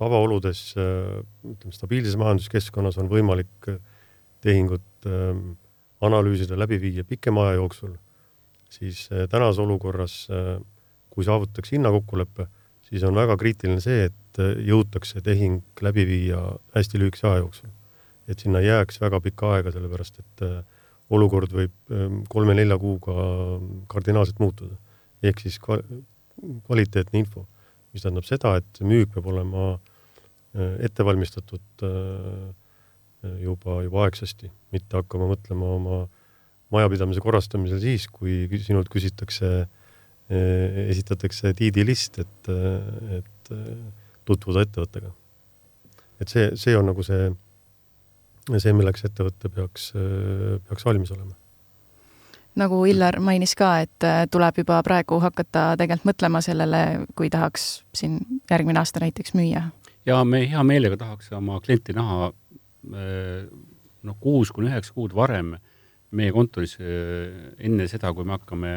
tavaoludes, 0.00 0.60
äh, 0.80 1.20
ütleme 1.44 1.76
stabiilses 1.76 2.16
majanduskeskkonnas 2.20 2.98
on 3.02 3.10
võimalik 3.10 3.68
äh, 3.68 3.80
tehingut 4.44 5.08
ähm, 5.08 5.58
analüüsida, 6.00 6.56
läbi 6.56 6.78
viia 6.80 7.04
pikema 7.04 7.48
aja 7.48 7.58
jooksul, 7.58 7.92
siis 8.72 9.04
äh, 9.12 9.26
tänases 9.28 9.60
olukorras, 9.60 10.22
kui 11.10 11.26
saavutatakse 11.26 11.74
hinnakokkulepe, 11.76 12.46
siis 12.86 13.04
on 13.04 13.18
väga 13.18 13.36
kriitiline 13.40 13.82
see, 13.84 14.06
et 14.08 14.40
jõutakse 14.64 15.20
tehing 15.26 15.82
läbi 15.84 16.06
viia 16.08 16.38
hästi 16.76 17.00
lühikese 17.02 17.28
aja 17.28 17.42
jooksul. 17.42 17.76
et 18.30 18.38
sinna 18.38 18.60
jääks 18.62 19.00
väga 19.02 19.18
pikka 19.20 19.48
aega, 19.56 19.72
sellepärast 19.74 20.20
et 20.22 20.42
olukord 21.10 21.50
võib 21.52 21.92
ähm, 21.92 22.22
kolme-nelja 22.30 22.78
kuuga 22.78 23.14
kardinaalselt 23.90 24.38
muutuda. 24.38 24.78
Ehk 25.22 25.40
siis 25.42 25.58
kvaliteetne 25.60 27.20
info, 27.20 27.46
mis 27.92 28.04
tähendab 28.04 28.26
seda, 28.28 28.56
et 28.60 28.80
müük 28.86 29.12
peab 29.14 29.26
olema 29.32 29.72
Äh, 30.50 30.80
ette 30.86 31.04
valmistatud 31.06 31.84
äh, 31.86 33.34
juba, 33.38 33.76
juba 33.86 34.06
aegsasti, 34.06 34.48
mitte 34.74 34.98
hakkama 34.98 35.28
mõtlema 35.30 35.68
oma 35.76 35.98
majapidamise 36.74 37.22
korrastamisel 37.22 37.78
siis, 37.82 38.08
kui 38.10 38.48
sinult 38.64 38.90
küsitakse, 38.90 39.50
äh, 39.62 40.80
esitatakse 40.88 41.54
tiidilist, 41.58 42.18
et, 42.24 42.50
et 43.20 43.52
tutvuda 44.26 44.66
ettevõttega. 44.66 45.12
et 46.20 46.28
see, 46.28 46.50
see 46.58 46.74
on 46.78 46.90
nagu 46.90 47.06
see, 47.06 47.30
see, 48.50 48.74
milleks 48.74 49.06
ettevõte 49.06 49.52
peaks, 49.54 49.92
peaks 50.66 50.86
valmis 50.86 51.14
olema 51.14 51.39
nagu 52.58 52.80
Illar 52.86 53.20
mainis 53.22 53.54
ka, 53.54 53.80
et 53.84 54.06
tuleb 54.30 54.62
juba 54.62 54.80
praegu 54.82 55.20
hakata 55.22 55.74
tegelikult 55.78 56.10
mõtlema 56.10 56.40
sellele, 56.42 56.80
kui 57.14 57.30
tahaks 57.30 57.84
siin 57.94 58.18
järgmine 58.50 58.82
aasta 58.82 59.02
näiteks 59.04 59.36
müüa 59.38 59.68
ja 60.06 60.22
me 60.24 60.44
hea 60.48 60.62
meelega 60.66 60.98
tahaks 61.00 61.32
oma 61.36 61.58
klienti 61.64 61.94
näha 61.96 62.30
eh, 62.30 63.44
noh, 64.02 64.16
kuus 64.20 64.52
kuni 64.54 64.70
üheksa 64.70 64.94
kuud 64.96 65.14
varem 65.16 65.54
meie 66.16 66.32
kontoris 66.34 66.76
eh, 66.80 67.52
enne 67.66 67.86
seda, 67.90 68.12
kui 68.16 68.26
me 68.26 68.36
hakkame 68.38 68.72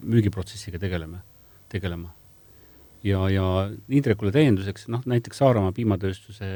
müügiprotsessiga 0.00 0.80
tegelema, 0.82 1.22
tegelema. 1.72 2.12
ja, 3.04 3.22
ja 3.30 3.46
Indrekule 3.88 4.32
täienduseks, 4.34 4.88
noh 4.92 5.04
näiteks 5.06 5.42
Saaremaa 5.42 5.74
piimatööstuse 5.76 6.48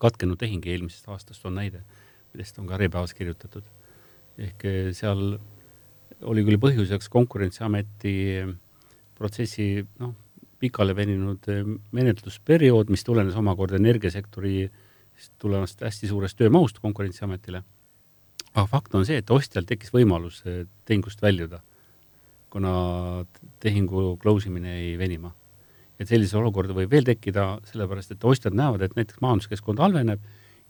katkenud 0.00 0.40
tehing 0.40 0.64
eelmisest 0.66 1.08
aastast 1.08 1.44
on 1.46 1.60
näide, 1.60 1.84
millest 2.32 2.58
on 2.58 2.66
ka 2.66 2.78
Äripäevas 2.78 3.14
kirjutatud. 3.14 3.64
Ehk 4.38 4.64
eh, 4.66 4.92
seal 4.96 5.38
oli 6.24 6.44
küll 6.46 6.60
põhjuseks 6.60 7.10
Konkurentsiameti 7.12 8.14
protsessi 9.14 9.84
noh, 10.00 10.14
pikale 10.64 10.96
veninud 10.96 11.48
eh, 11.52 11.62
menetlusperiood, 11.96 12.90
mis 12.92 13.04
tulenes 13.06 13.36
omakorda 13.38 13.78
energiasektori 13.80 14.64
tulevast 15.38 15.84
hästi 15.84 16.10
suurest 16.10 16.38
töömahust 16.38 16.80
Konkurentsiametile. 16.82 17.62
aga 18.54 18.66
fakt 18.70 18.94
on 18.94 19.06
see, 19.06 19.18
et 19.18 19.30
ostjal 19.30 19.66
tekkis 19.68 19.92
võimalus 19.94 20.42
eh, 20.46 20.64
tehingust 20.88 21.22
väljuda, 21.22 21.60
kuna 22.50 22.74
tehingu 23.62 24.14
close 24.22 24.48
imine 24.48 24.76
jäi 24.78 24.98
venima. 24.98 25.34
et 25.98 26.10
sellise 26.10 26.34
olukorda 26.36 26.74
võib 26.74 26.90
veel 26.90 27.04
tekkida, 27.06 27.60
sellepärast 27.70 28.10
et 28.10 28.24
ostjad 28.26 28.54
näevad, 28.58 28.82
et 28.82 28.96
näiteks 28.96 29.20
majanduskeskkond 29.22 29.78
halveneb 29.78 30.20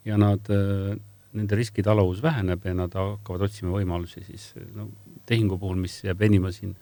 ja 0.04 0.18
nad, 0.20 0.50
eh, 0.52 0.96
nende 1.34 1.58
riskitaluvus 1.58 2.22
väheneb 2.22 2.64
ja 2.64 2.74
nad 2.78 2.94
hakkavad 2.94 3.46
otsima 3.48 3.74
võimalusi 3.74 4.24
siis 4.26 4.52
no 4.74 4.88
tehingu 5.26 5.58
puhul, 5.58 5.78
mis 5.80 5.98
jääb 6.04 6.20
venima 6.20 6.52
siin 6.54 6.74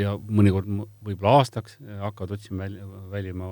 ja 0.00 0.14
mõnikord 0.16 0.68
võib-olla 1.04 1.40
aastaks 1.40 1.76
hakkavad 2.00 2.36
otsima 2.38 2.64
välja, 2.64 2.86
väljuma 3.12 3.50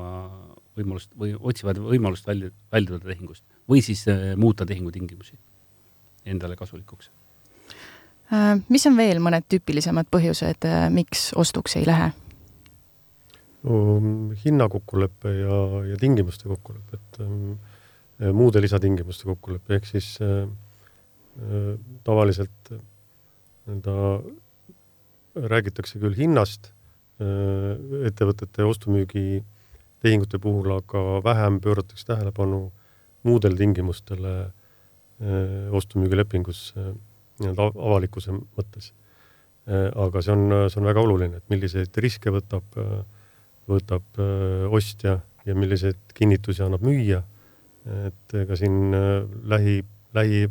võimalust 0.79 1.13
või 1.19 1.35
otsivad 1.37 1.81
võimalust 1.83 2.27
välja, 2.27 2.51
väljuda 2.73 3.05
tehingust 3.05 3.45
või 3.69 3.83
siis 3.85 4.07
äh, 4.09 4.33
muuta 4.37 4.67
tehingutingimusi 4.67 5.37
endale 6.29 6.57
kasulikuks. 6.57 7.11
Äh, 8.33 8.57
mis 8.69 8.87
on 8.89 8.97
veel 8.97 9.21
mõned 9.25 9.47
tüüpilisemad 9.49 10.09
põhjused, 10.13 10.65
äh, 10.69 10.89
miks 10.93 11.31
ostuks 11.37 11.77
ei 11.81 11.87
lähe? 11.89 12.13
no 13.69 13.79
hinnakokkulepe 14.45 15.33
ja, 15.35 15.57
ja 15.91 15.97
tingimuste 16.01 16.49
kokkulepe, 16.49 16.99
et 17.01 17.21
äh, 17.25 17.33
muude 18.19 18.61
lisatingimuste 18.63 19.29
kokkulepe, 19.29 19.79
ehk 19.79 19.87
siis 19.87 20.17
äh, 20.25 20.49
tavaliselt 22.05 22.73
nii-öelda 23.69 23.95
räägitakse 25.47 26.01
küll 26.01 26.17
hinnast 26.17 26.71
äh, 27.23 28.07
ettevõtete 28.09 28.67
ostu-müügi 28.67 29.43
tehingute 30.03 30.39
puhul, 30.43 30.71
aga 30.79 31.21
vähem 31.25 31.59
pööratakse 31.63 32.07
tähelepanu 32.09 32.69
muudele 33.27 33.59
tingimustele 33.59 34.35
äh, 34.47 35.69
ostu-müügilepingus 35.75 36.73
äh, 36.77 36.95
nii-öelda 37.43 37.71
avalikkuse 37.75 38.35
mõttes. 38.35 38.93
aga 39.69 40.23
see 40.25 40.33
on, 40.33 40.53
see 40.73 40.79
on 40.81 40.87
väga 40.89 41.01
oluline, 41.05 41.39
et 41.39 41.51
milliseid 41.53 41.93
riske 42.01 42.31
võtab, 42.33 42.65
võtab 43.69 44.21
ostja 44.73 45.19
ja 45.45 45.55
milliseid 45.55 46.15
kinnitusi 46.17 46.63
annab 46.65 46.87
müüja. 46.89 47.19
Et 47.89 48.35
ega 48.43 48.57
siin 48.59 48.93
lähi, 49.49 49.81
lähi 50.15 50.47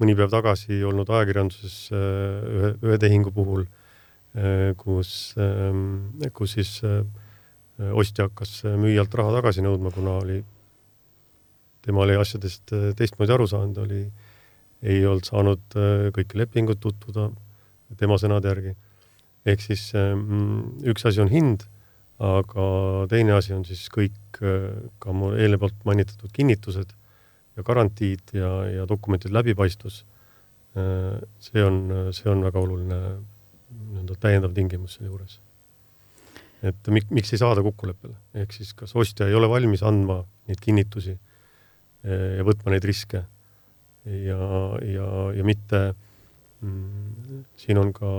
mõni 0.00 0.16
päev 0.16 0.32
tagasi 0.32 0.82
olnud 0.84 1.08
ajakirjanduses 1.08 1.76
äh, 1.94 2.48
ühe, 2.56 2.72
ühe 2.84 2.98
tehingu 3.00 3.32
puhul, 3.34 3.64
äh, 4.36 4.72
kus, 4.80 5.10
ähm, 5.40 6.10
kus 6.36 6.56
siis 6.58 6.78
äh, 6.84 7.00
ostja 7.96 8.28
hakkas 8.28 8.62
müüjalt 8.80 9.14
raha 9.16 9.38
tagasi 9.38 9.64
nõudma, 9.64 9.92
kuna 9.94 10.18
oli, 10.22 10.40
tema 11.84 12.04
oli 12.04 12.16
asjadest 12.16 12.72
teistmoodi 12.96 13.34
aru 13.36 13.48
saanud, 13.50 13.80
oli, 13.84 14.02
ei 14.86 15.02
olnud 15.06 15.28
saanud 15.28 15.76
kõiki 16.16 16.40
lepinguid 16.40 16.80
tutvuda 16.80 17.28
tema 18.00 18.16
sõnade 18.20 18.48
järgi. 18.48 18.72
ehk 19.46 19.60
siis 19.62 19.90
ähm, 19.94 20.80
üks 20.88 21.04
asi 21.06 21.20
on 21.22 21.28
hind, 21.30 21.66
aga 22.22 22.66
teine 23.12 23.34
asi 23.36 23.52
on 23.52 23.64
siis 23.68 23.86
kõik 23.92 24.38
ka 24.40 25.12
mu 25.12 25.32
eelnevalt 25.36 25.76
mainitud 25.84 26.32
kinnitused 26.32 26.92
ja 27.56 27.64
garantiid 27.64 28.34
ja, 28.36 28.50
ja 28.68 28.86
dokumentide 28.88 29.34
läbipaistvus. 29.36 30.04
Äh, 30.76 31.18
see 31.40 31.64
on, 31.64 31.82
see 32.16 32.30
on 32.30 32.44
väga 32.44 32.60
oluline 32.60 33.00
nii-öelda 33.76 34.16
täiendav 34.20 34.54
tingimus 34.56 34.96
selle 34.96 35.12
juures. 35.12 35.40
et 36.66 36.88
mik-, 36.88 37.12
miks 37.12 37.30
ei 37.34 37.38
saada 37.38 37.62
kokkuleppele, 37.62 38.14
ehk 38.42 38.54
siis 38.56 38.72
kas 38.74 38.94
ostja 38.96 39.28
ei 39.28 39.34
ole 39.36 39.48
valmis 39.48 39.82
andma 39.86 40.22
neid 40.48 40.60
kinnitusi 40.64 41.12
äh, 41.12 42.38
ja 42.38 42.46
võtma 42.48 42.72
neid 42.72 42.84
riske 42.88 43.20
ja, 44.06 44.38
ja, 44.80 45.08
ja 45.36 45.44
mitte 45.44 45.82
mm, 46.62 47.44
siin 47.60 47.80
on 47.80 47.92
ka 47.96 48.10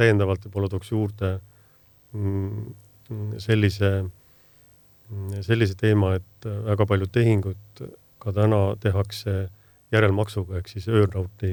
täiendavalt 0.00 0.46
võib-olla 0.46 0.72
tooks 0.72 0.92
juurde 0.92 1.36
mm, 2.16 2.72
sellise, 3.42 3.90
sellise 5.46 5.76
teema, 5.78 6.14
et 6.18 6.48
väga 6.66 6.86
paljud 6.88 7.12
tehingud 7.14 7.84
ka 8.22 8.34
täna 8.34 8.60
tehakse 8.82 9.46
järelmaksuga 9.94 10.58
ehk 10.58 10.70
siis 10.72 10.88
earnouti, 10.90 11.52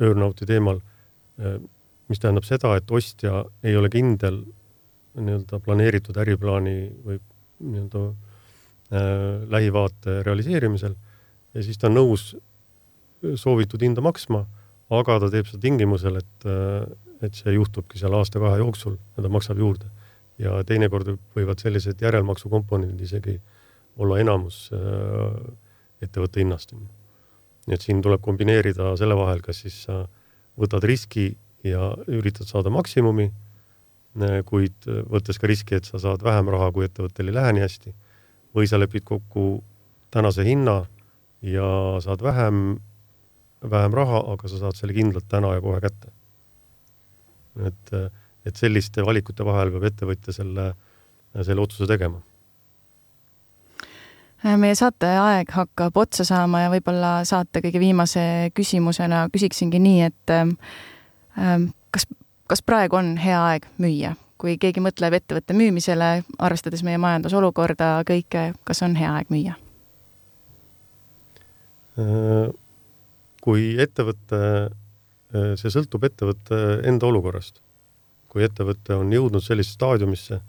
earnouti 0.00 0.48
teemal, 0.48 0.80
mis 2.08 2.20
tähendab 2.22 2.46
seda, 2.48 2.74
et 2.78 2.90
ostja 2.90 3.44
ei 3.64 3.76
ole 3.76 3.90
kindel 3.92 4.42
nii-öelda 5.14 5.60
planeeritud 5.62 6.16
äriplaani 6.18 6.78
või 7.04 7.18
nii-öelda 7.64 8.00
äh, 8.08 8.16
lähivaate 9.50 10.22
realiseerimisel 10.26 10.96
ja 11.54 11.62
siis 11.62 11.78
ta 11.78 11.88
on 11.90 11.98
nõus 11.98 12.32
soovitud 13.40 13.82
hinda 13.82 14.02
maksma, 14.04 14.42
aga 14.92 15.18
ta 15.22 15.30
teeb 15.32 15.48
seda 15.48 15.62
tingimusel, 15.62 16.18
et, 16.20 16.46
et 17.26 17.36
see 17.38 17.54
juhtubki 17.56 18.00
seal 18.00 18.14
aasta-kahe 18.18 18.60
jooksul 18.62 18.96
ja 19.16 19.24
ta 19.24 19.30
maksab 19.32 19.60
juurde 19.60 19.90
ja 20.38 20.58
teinekord 20.66 21.14
võivad 21.36 21.62
sellised 21.62 22.02
järelmaksukomponendid 22.02 23.04
isegi 23.06 23.38
olla 23.98 24.18
enamus 24.22 24.66
äh, 24.74 25.38
ettevõtte 26.02 26.42
hinnast. 26.42 26.74
nii 27.64 27.76
et 27.76 27.84
siin 27.84 28.02
tuleb 28.04 28.20
kombineerida 28.20 28.92
selle 29.00 29.16
vahel, 29.16 29.40
kas 29.40 29.62
siis 29.64 29.84
sa 29.86 30.04
võtad 30.60 30.84
riski 30.84 31.32
ja 31.64 31.94
üritad 32.12 32.48
saada 32.48 32.70
maksimumi, 32.70 33.30
kuid 34.46 34.88
võttes 35.10 35.40
ka 35.40 35.48
riski, 35.50 35.78
et 35.78 35.88
sa 35.88 35.98
saad 35.98 36.22
vähem 36.22 36.50
raha, 36.52 36.70
kui 36.72 36.84
ettevõttel 36.86 37.30
ei 37.30 37.36
lähe 37.38 37.54
nii 37.56 37.64
hästi, 37.64 37.94
või 38.54 38.68
sa 38.70 38.78
lepid 38.78 39.06
kokku 39.08 39.62
tänase 40.14 40.44
hinna 40.46 40.84
ja 41.42 41.68
saad 42.04 42.22
vähem, 42.22 42.76
vähem 43.70 43.96
raha, 43.96 44.20
aga 44.34 44.50
sa 44.50 44.60
saad 44.60 44.78
selle 44.78 44.94
kindlalt 44.94 45.26
täna 45.28 45.54
ja 45.56 45.64
kohe 45.64 45.80
kätte. 45.82 46.12
Et, 47.66 47.94
et 48.46 48.56
selliste 48.56 49.04
valikute 49.06 49.46
vahel 49.46 49.72
peab 49.74 49.88
ettevõtja 49.90 50.34
selle, 50.36 50.72
selle 51.42 51.64
otsuse 51.64 51.88
tegema 51.90 52.22
meie 54.60 54.74
saate 54.76 55.08
aeg 55.08 55.48
hakkab 55.54 55.96
otsa 55.96 56.24
saama 56.28 56.64
ja 56.66 56.72
võib-olla 56.72 57.12
saate 57.24 57.62
kõige 57.64 57.80
viimase 57.80 58.24
küsimusena 58.56 59.24
küsiksingi 59.32 59.80
nii, 59.80 60.10
et 60.10 60.34
ähm, 60.34 61.70
kas, 61.94 62.04
kas 62.50 62.62
praegu 62.62 63.00
on 63.00 63.14
hea 63.20 63.40
aeg 63.52 63.70
müüa? 63.80 64.14
kui 64.44 64.58
keegi 64.60 64.82
mõtleb 64.82 65.14
ettevõtte 65.16 65.54
müümisele, 65.56 66.08
arvestades 66.42 66.82
meie 66.84 66.98
majandusolukorda, 67.00 68.02
kõike, 68.04 68.50
kas 68.68 68.82
on 68.84 68.92
hea 68.98 69.12
aeg 69.16 69.30
müüa? 69.32 69.54
Äh, 71.96 72.50
kui 73.40 73.70
ettevõte, 73.80 74.42
see 75.58 75.72
sõltub 75.72 76.04
ettevõtte 76.06 76.60
enda 76.88 77.08
olukorrast. 77.10 77.60
kui 78.34 78.42
ettevõte 78.42 78.96
on 78.98 79.12
jõudnud 79.14 79.42
sellisesse 79.44 79.76
staadiumisse, 79.76 80.40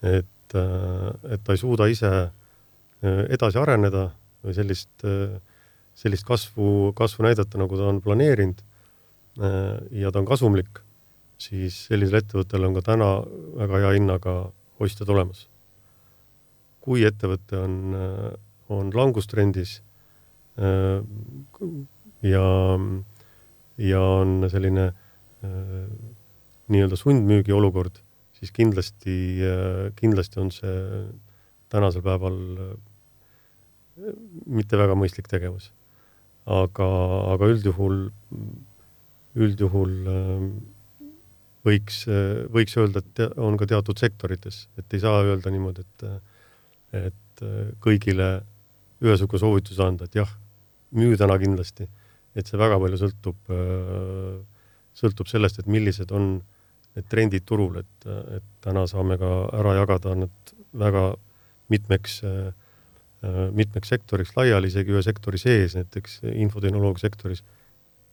et, 0.00 0.54
äh, 0.56 1.34
et 1.34 1.42
ta 1.44 1.52
ei 1.52 1.60
suuda 1.60 1.84
ise 1.92 2.30
edasi 3.02 3.58
areneda 3.60 4.10
või 4.44 4.54
sellist, 4.56 5.04
sellist 5.96 6.24
kasvu, 6.28 6.92
kasvu 6.96 7.24
näidata, 7.24 7.56
nagu 7.56 7.76
ta 7.76 7.86
on 7.88 8.00
planeerinud 8.04 8.60
ja 9.96 10.10
ta 10.12 10.20
on 10.20 10.28
kasumlik, 10.28 10.82
siis 11.40 11.78
sellisel 11.88 12.18
ettevõttel 12.20 12.66
on 12.68 12.76
ka 12.76 12.82
täna 12.90 13.08
väga 13.56 13.80
hea 13.84 13.94
hinnaga 13.96 14.34
ostjad 14.80 15.08
olemas. 15.08 15.46
kui 16.80 17.04
ettevõte 17.08 17.56
on, 17.56 17.96
on 18.68 18.92
langustrendis 18.92 19.80
Äh, 20.60 21.02
ja, 22.22 22.44
ja 23.80 24.00
on 24.20 24.44
selline 24.52 24.90
äh, 24.90 25.88
nii-öelda 26.70 26.98
sundmüügi 26.98 27.54
olukord, 27.56 28.00
siis 28.36 28.52
kindlasti, 28.56 29.16
äh, 29.46 29.90
kindlasti 29.98 30.40
on 30.42 30.52
see 30.54 30.78
tänasel 31.70 32.02
päeval 32.04 32.38
mitte 34.50 34.78
väga 34.80 34.96
mõistlik 34.98 35.28
tegevus. 35.30 35.70
aga, 36.50 36.86
aga 37.34 37.46
üldjuhul, 37.52 37.98
üldjuhul 39.38 39.92
võiks, 41.66 41.98
võiks 42.50 42.76
öelda, 42.80 43.02
et 43.04 43.20
on 43.38 43.58
ka 43.60 43.68
teatud 43.70 44.00
sektorites, 44.00 44.64
et 44.80 44.96
ei 44.96 45.02
saa 45.02 45.20
öelda 45.28 45.52
niimoodi, 45.52 45.84
et, 45.84 46.32
et 46.96 47.44
kõigile 47.84 48.30
ühesuguse 49.04 49.44
soovituse 49.44 49.84
anda, 49.84 50.08
et 50.08 50.16
jah, 50.20 50.32
müü 50.96 51.16
täna 51.20 51.36
kindlasti, 51.40 51.86
et 52.36 52.46
see 52.46 52.60
väga 52.60 52.78
palju 52.82 53.00
sõltub, 53.00 53.38
äh, 53.54 54.38
sõltub 54.96 55.30
sellest, 55.30 55.60
et 55.60 55.70
millised 55.70 56.12
on 56.14 56.32
need 56.96 57.06
trendid 57.10 57.46
turul, 57.46 57.80
et, 57.82 58.08
et 58.36 58.46
täna 58.64 58.86
saame 58.90 59.18
ka 59.20 59.30
ära 59.60 59.76
jagada 59.78 60.16
need 60.18 60.54
väga 60.78 61.04
mitmeks, 61.70 62.20
äh, 62.26 62.50
mitmeks 63.54 63.92
sektoriks 63.94 64.34
laiali, 64.36 64.70
isegi 64.70 64.94
ühe 64.94 65.02
sektori 65.06 65.38
sees, 65.38 65.76
näiteks 65.78 66.20
infotehnoloogia 66.32 67.06
sektoris 67.06 67.44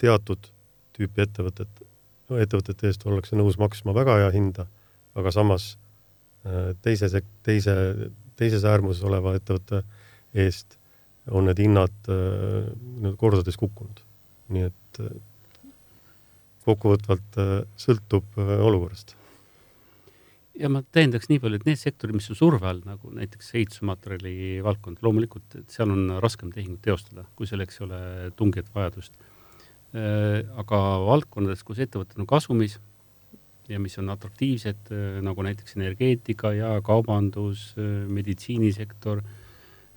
teatud 0.01 0.49
tüüpi 0.97 1.25
ettevõtet, 1.25 1.83
ettevõtete 2.33 2.89
eest 2.89 3.05
ollakse 3.07 3.37
nõus 3.37 3.57
maksma 3.61 3.95
väga 3.97 4.17
hea 4.21 4.33
hinda, 4.35 4.67
aga 5.17 5.33
samas 5.33 5.75
äh, 6.45 6.73
teise, 6.85 7.09
teise, 7.45 7.77
teises 8.37 8.65
äärmuses 8.67 9.05
oleva 9.07 9.35
ettevõtte 9.37 9.83
eest 10.37 10.77
on 11.33 11.47
need 11.49 11.59
hinnad 11.61 12.11
äh, 12.11 13.15
kordades 13.19 13.57
kukkunud. 13.59 14.03
Nii 14.53 14.67
et 14.69 14.99
äh, 15.03 15.13
kokkuvõtvalt 16.67 17.39
äh, 17.41 17.53
sõltub 17.79 18.37
olukorrast. 18.37 19.15
ja 20.57 20.71
ma 20.73 20.81
täiendaks 20.95 21.29
nii 21.29 21.39
palju, 21.43 21.59
et 21.59 21.69
need 21.69 21.79
sektorid, 21.79 22.17
mis 22.17 22.29
on 22.33 22.39
surve 22.39 22.67
all, 22.67 22.81
nagu 22.87 23.13
näiteks 23.13 23.53
ehitusmaterjali 23.55 24.59
valdkond, 24.65 24.99
loomulikult, 25.05 25.59
et 25.59 25.73
seal 25.73 25.93
on 25.93 26.17
raskem 26.23 26.51
tehingut 26.51 26.81
teostada, 26.85 27.27
kui 27.37 27.49
selleks 27.49 27.79
ei 27.79 27.87
ole 27.87 28.01
tungivat 28.35 28.71
vajadust. 28.75 29.13
aga 29.93 30.79
valdkondades, 31.07 31.61
kus 31.63 31.79
ettevõtted 31.79 32.19
on 32.19 32.27
kasumis 32.27 32.75
ja 33.69 33.79
mis 33.79 33.95
on 33.97 34.09
atraktiivsed, 34.11 34.89
nagu 35.23 35.45
näiteks 35.45 35.77
energeetika 35.77 36.51
ja 36.53 36.73
kaubandus, 36.85 37.71
meditsiinisektor 37.77 39.23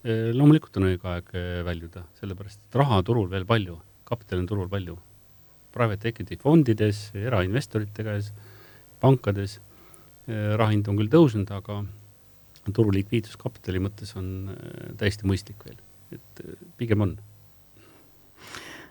Äh, 0.01 0.30
loomulikult 0.32 0.78
on 0.80 0.86
õige 0.88 1.09
aeg 1.12 1.26
äh, 1.36 1.59
väljuda, 1.66 2.07
sellepärast 2.16 2.62
et 2.62 2.76
raha 2.80 3.03
turul 3.05 3.26
veel 3.28 3.44
palju, 3.48 3.74
kapitali 4.11 4.45
on 4.45 4.51
turul 4.51 4.69
palju. 4.71 4.99
Private 5.71 6.11
equity 6.11 6.39
fondides, 6.41 7.09
erainvestorite 7.15 8.05
käes, 8.07 8.33
pankades 9.03 9.59
äh, 9.61 10.57
raha 10.59 10.75
hind 10.75 10.91
on 10.91 10.99
küll 10.99 11.13
tõusnud, 11.13 11.51
aga 11.55 11.81
turu 12.75 12.93
likviidsus 12.95 13.39
kapitali 13.41 13.81
mõttes 13.83 14.13
on 14.19 14.53
täiesti 15.01 15.27
mõistlik 15.27 15.63
veel, 15.65 15.79
et 16.15 16.43
pigem 16.79 17.07
on 17.07 17.17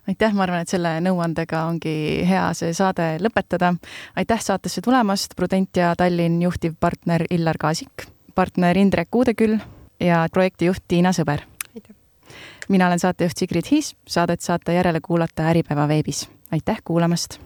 aitäh, 0.10 0.34
ma 0.34 0.46
arvan, 0.46 0.64
et 0.64 0.72
selle 0.72 0.96
nõuandega 1.06 1.64
ongi 1.70 2.26
hea 2.28 2.48
see 2.58 2.74
saade 2.74 3.18
lõpetada. 3.22 3.76
aitäh 4.18 4.42
saatesse 4.42 4.82
tulemast, 4.82 5.36
Prudentia 5.36 5.94
Tallinn 5.98 6.42
juhtivpartner 6.42 7.28
Illar 7.30 7.58
Kaasik, 7.62 8.08
partner 8.36 8.78
Indrek 8.78 9.16
Uudeküll 9.16 9.60
ja 10.00 10.26
projektijuht 10.34 10.84
Tiina 10.88 11.14
Sõber. 11.14 11.46
Mina 12.70 12.88
olen 12.88 13.00
saatejuht 13.00 13.38
Sigrid 13.38 13.72
Hiis, 13.72 13.96
saadet 14.08 14.42
saate 14.42 14.74
järele 14.74 15.00
kuulata 15.02 15.50
Äripäeva 15.50 15.88
veebis. 15.88 16.30
aitäh 16.52 16.82
kuulamast! 16.84 17.38